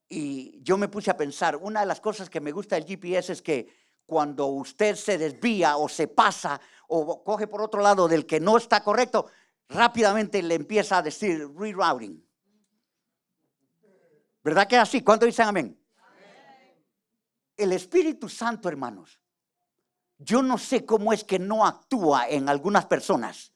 Y 0.08 0.62
yo 0.62 0.76
me 0.76 0.88
puse 0.88 1.10
a 1.10 1.16
pensar, 1.16 1.56
una 1.56 1.80
de 1.80 1.86
las 1.86 2.00
cosas 2.00 2.28
que 2.28 2.40
me 2.40 2.52
gusta 2.52 2.76
del 2.76 2.84
GPS 2.84 3.32
es 3.32 3.42
que 3.42 3.81
cuando 4.06 4.46
usted 4.46 4.96
se 4.96 5.18
desvía 5.18 5.76
o 5.76 5.88
se 5.88 6.08
pasa 6.08 6.60
o 6.88 7.22
coge 7.24 7.46
por 7.46 7.62
otro 7.62 7.80
lado 7.80 8.08
del 8.08 8.26
que 8.26 8.40
no 8.40 8.56
está 8.56 8.82
correcto, 8.82 9.30
rápidamente 9.68 10.42
le 10.42 10.54
empieza 10.54 10.98
a 10.98 11.02
decir 11.02 11.48
rerouting. 11.56 12.22
¿Verdad 14.44 14.66
que 14.66 14.76
es 14.76 14.82
así? 14.82 15.02
¿Cuánto 15.02 15.24
dicen 15.24 15.48
amén? 15.48 15.78
El 17.56 17.72
Espíritu 17.72 18.28
Santo, 18.28 18.68
hermanos, 18.68 19.20
yo 20.18 20.42
no 20.42 20.58
sé 20.58 20.84
cómo 20.84 21.12
es 21.12 21.24
que 21.24 21.38
no 21.38 21.64
actúa 21.64 22.28
en 22.28 22.48
algunas 22.48 22.86
personas. 22.86 23.52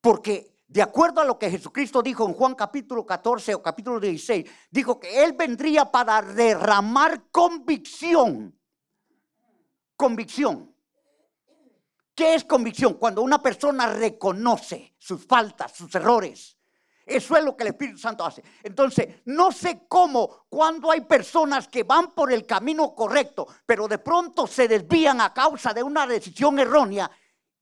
Porque 0.00 0.57
de 0.68 0.82
acuerdo 0.82 1.22
a 1.22 1.24
lo 1.24 1.38
que 1.38 1.50
Jesucristo 1.50 2.02
dijo 2.02 2.26
en 2.26 2.34
Juan 2.34 2.54
capítulo 2.54 3.06
14 3.06 3.54
o 3.54 3.62
capítulo 3.62 3.98
16, 3.98 4.44
dijo 4.70 5.00
que 5.00 5.24
Él 5.24 5.32
vendría 5.32 5.90
para 5.90 6.20
derramar 6.20 7.30
convicción. 7.30 8.54
Convicción. 9.96 10.74
¿Qué 12.14 12.34
es 12.34 12.44
convicción? 12.44 12.94
Cuando 12.94 13.22
una 13.22 13.42
persona 13.42 13.86
reconoce 13.86 14.94
sus 14.98 15.24
faltas, 15.24 15.72
sus 15.72 15.94
errores. 15.94 16.58
Eso 17.06 17.34
es 17.38 17.42
lo 17.42 17.56
que 17.56 17.62
el 17.62 17.70
Espíritu 17.70 17.96
Santo 17.96 18.26
hace. 18.26 18.44
Entonces, 18.62 19.22
no 19.24 19.50
sé 19.50 19.86
cómo 19.88 20.44
cuando 20.50 20.90
hay 20.90 21.00
personas 21.00 21.66
que 21.68 21.84
van 21.84 22.12
por 22.12 22.30
el 22.30 22.44
camino 22.44 22.94
correcto, 22.94 23.46
pero 23.64 23.88
de 23.88 23.96
pronto 23.96 24.46
se 24.46 24.68
desvían 24.68 25.22
a 25.22 25.32
causa 25.32 25.72
de 25.72 25.82
una 25.82 26.06
decisión 26.06 26.58
errónea 26.58 27.10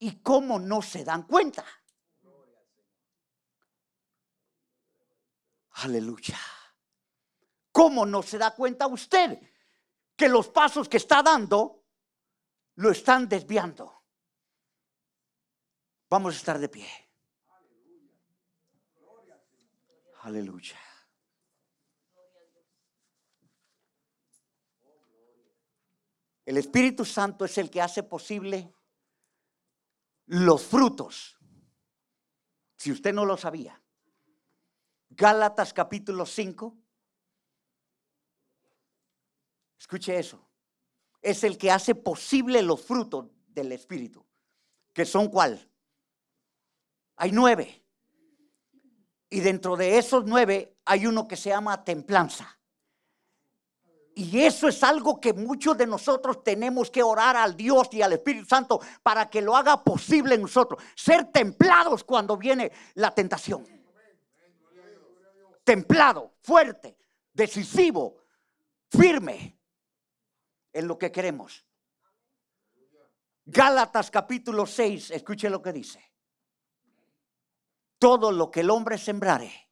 y 0.01 0.21
cómo 0.23 0.59
no 0.59 0.83
se 0.83 1.05
dan 1.05 1.23
cuenta. 1.23 1.65
Aleluya. 5.77 6.39
¿Cómo 7.71 8.07
no 8.07 8.23
se 8.23 8.39
da 8.39 8.55
cuenta 8.55 8.87
usted 8.87 9.39
que 10.17 10.29
los 10.29 10.49
pasos 10.49 10.89
que 10.89 10.97
está 10.97 11.23
dando 11.23 11.85
lo 12.77 12.91
están 12.91 13.29
desviando? 13.29 14.05
Vamos 16.09 16.35
a 16.35 16.37
estar 16.39 16.59
de 16.59 16.69
pie. 16.71 16.89
Aleluya. 20.23 20.81
El 26.47 26.57
Espíritu 26.57 27.05
Santo 27.05 27.45
es 27.45 27.59
el 27.59 27.71
que 27.71 27.83
hace 27.83 28.03
posible 28.03 28.73
los 30.27 30.65
frutos. 30.65 31.37
Si 32.77 32.91
usted 32.93 33.13
no 33.13 33.27
lo 33.27 33.37
sabía. 33.37 33.83
Gálatas 35.17 35.73
capítulo 35.73 36.27
5. 36.27 36.77
Escuche 39.79 40.19
eso. 40.19 40.47
Es 41.23 41.43
el 41.43 41.57
que 41.57 41.71
hace 41.71 41.95
posible 41.95 42.61
los 42.61 42.83
frutos 42.83 43.27
del 43.49 43.73
Espíritu. 43.73 44.25
¿Que 44.93 45.07
son 45.07 45.29
cuál? 45.29 45.71
Hay 47.17 47.33
nueve. 47.33 47.83
Y 49.31 49.41
dentro 49.41 49.75
de 49.75 49.97
esos 49.97 50.25
nueve 50.27 50.77
hay 50.85 51.07
uno 51.07 51.27
que 51.27 51.37
se 51.37 51.49
llama 51.49 51.83
templanza. 51.83 52.59
Y 54.15 54.41
eso 54.41 54.69
es 54.69 54.83
algo 54.83 55.19
que 55.19 55.33
muchos 55.33 55.77
de 55.79 55.87
nosotros 55.87 56.45
tenemos 56.45 56.91
que 56.91 57.03
orar 57.03 57.37
al 57.37 57.57
Dios 57.57 57.89
y 57.93 58.03
al 58.03 58.13
Espíritu 58.13 58.47
Santo 58.47 58.81
para 59.03 59.29
que 59.31 59.41
lo 59.41 59.57
haga 59.57 59.83
posible 59.83 60.35
en 60.35 60.43
nosotros. 60.43 60.83
Ser 60.95 61.33
templados 61.33 62.05
cuando 62.05 62.37
viene 62.37 62.71
la 62.95 63.11
tentación 63.11 63.76
templado, 65.67 66.37
fuerte, 66.43 66.97
decisivo, 67.33 68.23
firme 68.89 69.59
en 70.73 70.87
lo 70.87 70.97
que 70.97 71.11
queremos. 71.11 71.67
Gálatas 73.45 74.13
capítulo 74.13 74.65
6, 74.65 75.11
escuche 75.11 75.51
lo 75.51 75.61
que 75.61 75.73
dice. 75.73 76.01
Todo 77.99 78.31
lo 78.31 78.49
que 78.49 78.61
el 78.61 78.71
hombre 78.71 78.97
sembrare, 78.97 79.69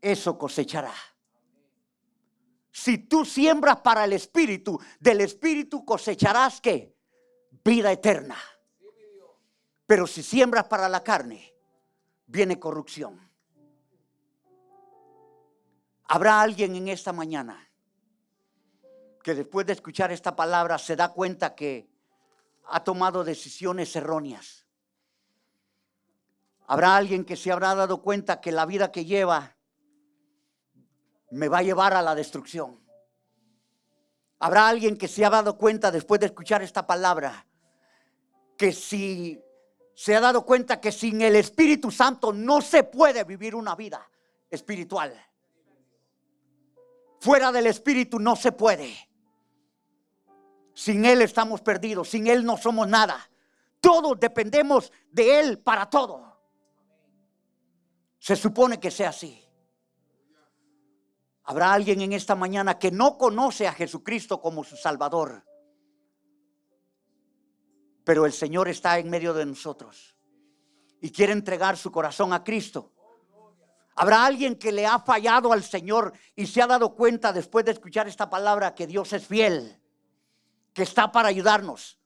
eso 0.00 0.38
cosechará. 0.38 0.94
Si 2.70 2.98
tú 2.98 3.24
siembras 3.24 3.80
para 3.80 4.04
el 4.04 4.12
Espíritu, 4.12 4.80
del 5.00 5.22
Espíritu 5.22 5.84
cosecharás 5.84 6.60
que 6.60 6.96
vida 7.64 7.90
eterna. 7.90 8.36
Pero 9.86 10.06
si 10.06 10.22
siembras 10.22 10.68
para 10.68 10.88
la 10.88 11.02
carne, 11.02 11.52
viene 12.26 12.60
corrupción. 12.60 13.29
Habrá 16.12 16.40
alguien 16.40 16.74
en 16.74 16.88
esta 16.88 17.12
mañana 17.12 17.70
que 19.22 19.32
después 19.32 19.64
de 19.64 19.74
escuchar 19.74 20.10
esta 20.10 20.34
palabra 20.34 20.76
se 20.76 20.96
da 20.96 21.10
cuenta 21.12 21.54
que 21.54 21.88
ha 22.64 22.82
tomado 22.82 23.22
decisiones 23.22 23.94
erróneas. 23.94 24.66
Habrá 26.66 26.96
alguien 26.96 27.24
que 27.24 27.36
se 27.36 27.52
habrá 27.52 27.76
dado 27.76 28.02
cuenta 28.02 28.40
que 28.40 28.50
la 28.50 28.66
vida 28.66 28.90
que 28.90 29.04
lleva 29.04 29.56
me 31.30 31.46
va 31.46 31.58
a 31.58 31.62
llevar 31.62 31.94
a 31.94 32.02
la 32.02 32.16
destrucción. 32.16 32.80
Habrá 34.40 34.66
alguien 34.66 34.98
que 34.98 35.06
se 35.06 35.24
ha 35.24 35.30
dado 35.30 35.56
cuenta 35.56 35.92
después 35.92 36.18
de 36.18 36.26
escuchar 36.26 36.60
esta 36.60 36.88
palabra 36.88 37.46
que 38.56 38.72
si 38.72 39.40
se 39.94 40.16
ha 40.16 40.20
dado 40.20 40.44
cuenta 40.44 40.80
que 40.80 40.90
sin 40.90 41.22
el 41.22 41.36
Espíritu 41.36 41.92
Santo 41.92 42.32
no 42.32 42.60
se 42.62 42.82
puede 42.82 43.22
vivir 43.22 43.54
una 43.54 43.76
vida 43.76 44.10
espiritual. 44.50 45.29
Fuera 47.20 47.52
del 47.52 47.66
Espíritu 47.66 48.18
no 48.18 48.34
se 48.34 48.50
puede. 48.50 48.96
Sin 50.72 51.04
Él 51.04 51.20
estamos 51.20 51.60
perdidos, 51.60 52.08
sin 52.08 52.26
Él 52.26 52.44
no 52.44 52.56
somos 52.56 52.88
nada. 52.88 53.30
Todos 53.78 54.18
dependemos 54.18 54.90
de 55.10 55.38
Él 55.38 55.58
para 55.58 55.88
todo. 55.90 56.40
Se 58.18 58.36
supone 58.36 58.80
que 58.80 58.90
sea 58.90 59.10
así. 59.10 59.44
Habrá 61.44 61.74
alguien 61.74 62.00
en 62.00 62.14
esta 62.14 62.34
mañana 62.34 62.78
que 62.78 62.90
no 62.90 63.18
conoce 63.18 63.66
a 63.66 63.72
Jesucristo 63.72 64.40
como 64.40 64.64
su 64.64 64.76
Salvador. 64.76 65.44
Pero 68.04 68.24
el 68.24 68.32
Señor 68.32 68.68
está 68.68 68.98
en 68.98 69.10
medio 69.10 69.34
de 69.34 69.44
nosotros 69.44 70.16
y 71.02 71.10
quiere 71.10 71.34
entregar 71.34 71.76
su 71.76 71.92
corazón 71.92 72.32
a 72.32 72.42
Cristo. 72.42 72.92
Habrá 74.00 74.24
alguien 74.24 74.56
que 74.56 74.72
le 74.72 74.86
ha 74.86 74.98
fallado 74.98 75.52
al 75.52 75.62
Señor 75.62 76.14
y 76.34 76.46
se 76.46 76.62
ha 76.62 76.66
dado 76.66 76.94
cuenta 76.94 77.34
después 77.34 77.66
de 77.66 77.72
escuchar 77.72 78.08
esta 78.08 78.30
palabra 78.30 78.74
que 78.74 78.86
Dios 78.86 79.12
es 79.12 79.26
fiel, 79.26 79.78
que 80.72 80.84
está 80.84 81.12
para 81.12 81.28
ayudarnos. 81.28 81.98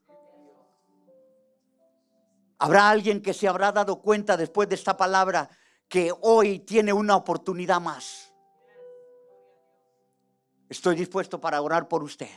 Habrá 2.58 2.90
alguien 2.90 3.22
que 3.22 3.32
se 3.32 3.46
habrá 3.46 3.70
dado 3.70 4.02
cuenta 4.02 4.36
después 4.36 4.68
de 4.68 4.74
esta 4.74 4.96
palabra 4.96 5.48
que 5.86 6.12
hoy 6.22 6.58
tiene 6.58 6.92
una 6.92 7.14
oportunidad 7.14 7.80
más. 7.80 8.32
Estoy 10.68 10.96
dispuesto 10.96 11.40
para 11.40 11.62
orar 11.62 11.86
por 11.86 12.02
usted. 12.02 12.30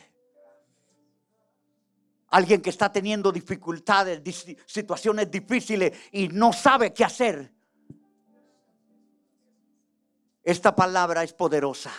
Alguien 2.27 2.61
que 2.61 2.69
está 2.69 2.91
teniendo 2.91 3.31
dificultades, 3.31 4.21
situaciones 4.67 5.31
difíciles 5.31 5.97
y 6.11 6.27
no 6.27 6.53
sabe 6.53 6.93
qué 6.93 7.03
hacer. 7.03 7.56
Esta 10.47 10.73
palabra 10.73 11.23
es 11.23 11.33
poderosa. 11.33 11.91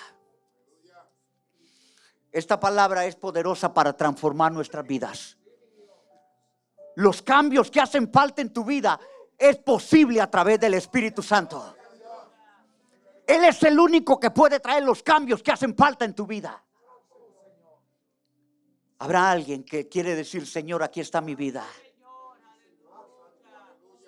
Esta 2.32 2.58
palabra 2.58 3.04
es 3.04 3.14
poderosa 3.14 3.74
para 3.74 3.94
transformar 3.94 4.52
nuestras 4.52 4.86
vidas. 4.86 5.36
Los 6.94 7.20
cambios 7.20 7.70
que 7.70 7.78
hacen 7.78 8.10
falta 8.10 8.40
en 8.40 8.50
tu 8.50 8.64
vida 8.64 8.98
es 9.36 9.58
posible 9.58 10.22
a 10.22 10.30
través 10.30 10.58
del 10.58 10.72
Espíritu 10.72 11.22
Santo. 11.22 11.76
Él 13.26 13.44
es 13.44 13.62
el 13.64 13.78
único 13.78 14.18
que 14.18 14.30
puede 14.30 14.60
traer 14.60 14.82
los 14.82 15.02
cambios 15.02 15.42
que 15.42 15.52
hacen 15.52 15.76
falta 15.76 16.06
en 16.06 16.14
tu 16.14 16.26
vida. 16.26 16.64
Habrá 19.00 19.30
alguien 19.30 19.62
que 19.62 19.90
quiere 19.90 20.16
decir, 20.16 20.46
Señor, 20.46 20.82
aquí 20.82 21.00
está 21.00 21.20
mi 21.20 21.34
vida. 21.34 21.66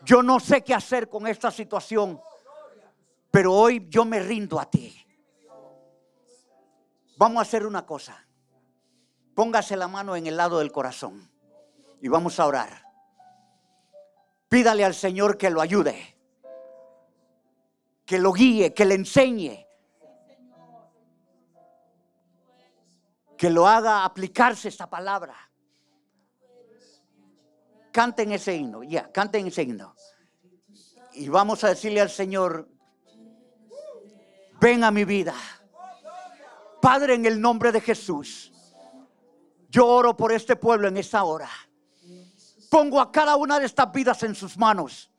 Yo 0.02 0.22
no 0.22 0.40
sé 0.40 0.64
qué 0.64 0.72
hacer 0.72 1.10
con 1.10 1.26
esta 1.26 1.50
situación. 1.50 2.18
Pero 3.30 3.54
hoy 3.54 3.86
yo 3.88 4.04
me 4.04 4.20
rindo 4.20 4.58
a 4.58 4.68
ti. 4.68 4.96
Vamos 7.16 7.38
a 7.38 7.42
hacer 7.42 7.66
una 7.66 7.86
cosa. 7.86 8.26
Póngase 9.34 9.76
la 9.76 9.88
mano 9.88 10.16
en 10.16 10.26
el 10.26 10.36
lado 10.36 10.58
del 10.58 10.72
corazón 10.72 11.30
y 12.00 12.08
vamos 12.08 12.40
a 12.40 12.46
orar. 12.46 12.84
Pídale 14.48 14.84
al 14.84 14.94
Señor 14.94 15.38
que 15.38 15.48
lo 15.48 15.60
ayude, 15.60 16.16
que 18.04 18.18
lo 18.18 18.32
guíe, 18.32 18.74
que 18.74 18.84
le 18.84 18.96
enseñe, 18.96 19.66
que 23.36 23.48
lo 23.48 23.66
haga 23.66 24.04
aplicarse 24.04 24.68
esta 24.68 24.90
palabra. 24.90 25.36
Canten 27.92 28.32
ese 28.32 28.56
himno, 28.56 28.82
ya, 28.82 29.10
canten 29.12 29.46
ese 29.46 29.62
himno. 29.62 29.94
Y 31.12 31.28
vamos 31.28 31.62
a 31.64 31.68
decirle 31.68 32.00
al 32.00 32.10
Señor, 32.10 32.68
ven 34.60 34.84
a 34.84 34.90
mi 34.90 35.04
vida. 35.04 35.34
Padre, 36.80 37.14
en 37.14 37.26
el 37.26 37.40
nombre 37.40 37.72
de 37.72 37.80
Jesús, 37.80 38.52
yo 39.68 39.86
oro 39.86 40.16
por 40.16 40.32
este 40.32 40.56
pueblo 40.56 40.88
en 40.88 40.96
esta 40.96 41.24
hora. 41.24 41.48
Pongo 42.70 43.00
a 43.00 43.10
cada 43.10 43.36
una 43.36 43.58
de 43.58 43.66
estas 43.66 43.90
vidas 43.92 44.22
en 44.22 44.34
sus 44.34 44.56
manos. 44.56 45.10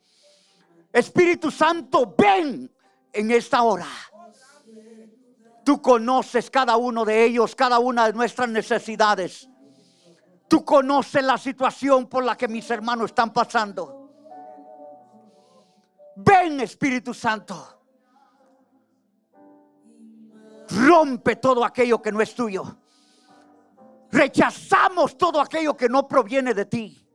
Espíritu 0.94 1.52
Santo, 1.52 2.16
ven 2.18 2.72
en 3.12 3.32
esta 3.32 3.62
hora. 3.64 3.88
Tú 5.64 5.82
conoces 5.82 6.50
cada 6.50 6.78
uno 6.78 7.06
de 7.06 7.24
ellos, 7.24 7.56
cada 7.56 7.80
una 7.80 8.08
de 8.08 8.14
nuestras 8.14 8.50
necesidades. 8.50 9.48
Tú 10.48 10.66
conoces 10.66 11.24
la 11.24 11.38
situación 11.38 12.08
por 12.08 12.24
la 12.24 12.36
que 12.36 12.48
mis 12.48 12.70
hermanos 12.72 13.12
están 13.12 13.32
pasando. 13.32 14.12
Ven 16.16 16.60
Espíritu 16.60 17.14
Santo. 17.14 17.81
Rompe 20.76 21.36
todo 21.36 21.66
aquello 21.66 22.02
que 22.02 22.12
no 22.12 22.22
es 22.22 22.34
tuyo. 22.34 22.78
Rechazamos 24.12 25.18
todo 25.18 25.40
aquello 25.40 25.76
que 25.76 25.90
no 25.90 26.08
proviene 26.08 26.54
de 26.54 26.66
ti. 26.66 27.08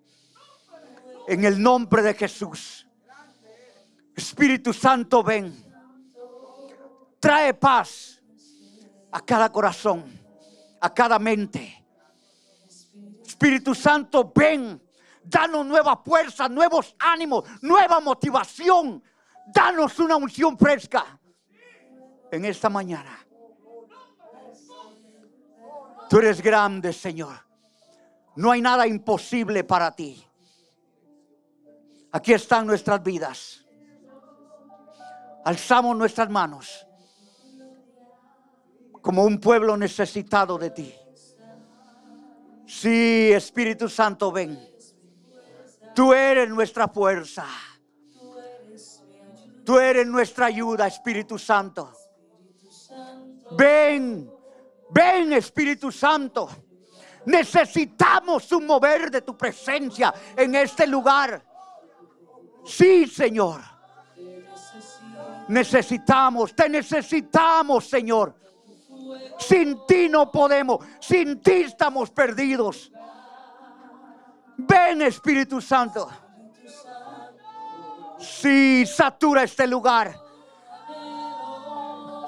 En 1.28 1.44
el 1.44 1.60
nombre 1.60 2.02
de 2.02 2.14
Jesús. 2.14 2.86
Espíritu 4.14 4.72
Santo, 4.72 5.22
ven. 5.22 5.64
Trae 7.20 7.54
paz 7.54 8.22
a 9.10 9.20
cada 9.20 9.50
corazón, 9.50 10.04
a 10.80 10.92
cada 10.92 11.18
mente. 11.18 11.84
Espíritu 13.24 13.74
Santo, 13.74 14.32
ven. 14.34 14.82
Danos 15.22 15.66
nueva 15.66 15.96
fuerza, 15.96 16.48
nuevos 16.48 16.94
ánimos, 16.98 17.44
nueva 17.60 18.00
motivación. 18.00 19.02
Danos 19.46 19.98
una 19.98 20.16
unción 20.16 20.56
fresca 20.56 21.18
en 22.30 22.44
esta 22.44 22.70
mañana. 22.70 23.25
Tú 26.08 26.18
eres 26.18 26.40
grande, 26.40 26.92
Señor. 26.92 27.36
No 28.36 28.50
hay 28.50 28.60
nada 28.60 28.86
imposible 28.86 29.64
para 29.64 29.90
ti. 29.94 30.24
Aquí 32.12 32.32
están 32.32 32.66
nuestras 32.66 33.02
vidas. 33.02 33.64
Alzamos 35.44 35.96
nuestras 35.96 36.28
manos 36.28 36.86
como 39.06 39.22
un 39.24 39.38
pueblo 39.38 39.76
necesitado 39.76 40.58
de 40.58 40.70
ti. 40.70 40.92
Sí, 42.66 43.30
Espíritu 43.32 43.88
Santo, 43.88 44.32
ven. 44.32 44.58
Tú 45.94 46.12
eres 46.12 46.48
nuestra 46.48 46.88
fuerza. 46.88 47.46
Tú 49.64 49.78
eres 49.78 50.06
nuestra 50.08 50.46
ayuda, 50.46 50.88
Espíritu 50.88 51.38
Santo. 51.38 51.92
Ven, 53.56 54.28
ven, 54.90 55.32
Espíritu 55.32 55.90
Santo. 55.90 56.48
Necesitamos 57.26 58.50
un 58.52 58.66
mover 58.66 59.10
de 59.10 59.22
tu 59.22 59.36
presencia 59.36 60.14
en 60.36 60.54
este 60.54 60.86
lugar. 60.86 61.42
Sí, 62.64 63.06
Señor. 63.06 63.60
Necesitamos, 65.48 66.54
te 66.54 66.68
necesitamos, 66.68 67.88
Señor. 67.88 68.34
Sin 69.38 69.86
ti 69.86 70.08
no 70.08 70.30
podemos, 70.30 70.84
sin 71.00 71.40
ti 71.40 71.62
estamos 71.62 72.10
perdidos. 72.10 72.90
Ven 74.56 75.02
Espíritu 75.02 75.60
Santo. 75.60 76.08
Sí, 78.18 78.86
satura 78.86 79.42
este 79.42 79.66
lugar. 79.66 80.25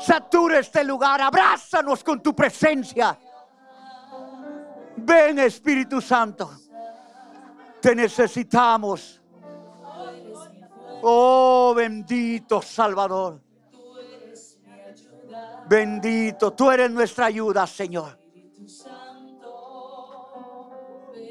Satura 0.09 0.59
este 0.61 0.83
lugar. 0.85 1.21
Abrázanos 1.21 2.03
con 2.03 2.23
tu 2.23 2.35
presencia. 2.35 3.19
Ven 4.97 5.39
Espíritu 5.39 6.01
Santo. 6.01 6.51
Te 7.83 7.95
necesitamos. 7.95 9.21
Oh 11.03 11.75
bendito 11.77 12.63
Salvador. 12.63 13.43
Bendito, 15.69 16.55
tú 16.55 16.71
eres 16.71 16.91
nuestra 16.91 17.27
ayuda, 17.27 17.67
Señor. 17.67 18.19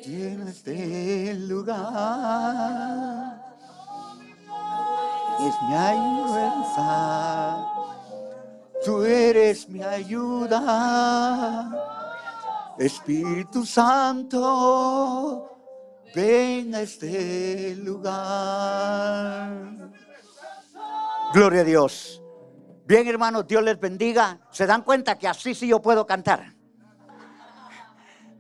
En 0.04 0.48
este 0.48 1.34
lugar 1.34 1.76
es 5.40 5.56
mi 5.68 5.74
ayuda. 5.74 6.18
Tú 8.84 9.04
eres 9.04 9.68
mi 9.70 9.84
ayuda. 9.84 11.70
Espíritu 12.78 13.66
Santo, 13.66 15.50
ven 16.14 16.76
a 16.76 16.82
este 16.82 17.76
lugar. 17.78 19.52
Gloria 21.34 21.62
a 21.62 21.64
Dios. 21.64 22.22
Bien, 22.86 23.08
hermanos, 23.08 23.48
Dios 23.48 23.64
les 23.64 23.80
bendiga. 23.80 24.40
¿Se 24.52 24.66
dan 24.66 24.84
cuenta 24.84 25.18
que 25.18 25.28
así 25.28 25.56
sí 25.56 25.68
yo 25.68 25.82
puedo 25.82 26.06
cantar? 26.06 26.54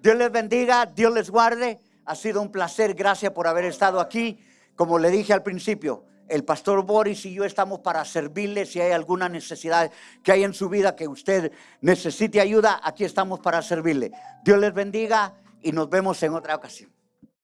Dios 0.02 0.16
les 0.16 0.32
bendiga, 0.32 0.86
Dios 0.86 1.14
les 1.14 1.30
guarde. 1.30 1.82
Ha 2.06 2.16
sido 2.16 2.42
un 2.42 2.52
placer, 2.52 2.94
gracias 2.94 3.34
por 3.34 3.48
haber 3.48 3.66
estado 3.66 4.00
aquí. 4.00 4.40
Como 4.76 5.00
le 5.00 5.10
dije 5.10 5.34
al 5.34 5.44
principio, 5.44 6.06
el 6.30 6.44
pastor 6.44 6.84
Boris 6.84 7.26
y 7.26 7.34
yo 7.34 7.44
estamos 7.44 7.80
para 7.80 8.04
servirle 8.06 8.66
si 8.66 8.82
hay 8.82 8.92
alguna 8.92 9.30
necesidad 9.30 9.92
que 10.24 10.32
hay 10.32 10.44
en 10.44 10.54
su 10.54 10.70
vida 10.70 10.96
que 10.96 11.08
usted 11.08 11.52
necesite 11.82 12.42
ayuda, 12.42 12.82
aquí 12.84 13.04
estamos 13.04 13.40
para 13.40 13.62
servirle. 13.62 14.12
Dios 14.44 14.60
les 14.60 14.74
bendiga 14.74 15.36
y 15.62 15.72
nos 15.72 15.90
vemos 15.90 16.22
en 16.24 16.34
otra 16.34 16.56
ocasión. 16.56 16.97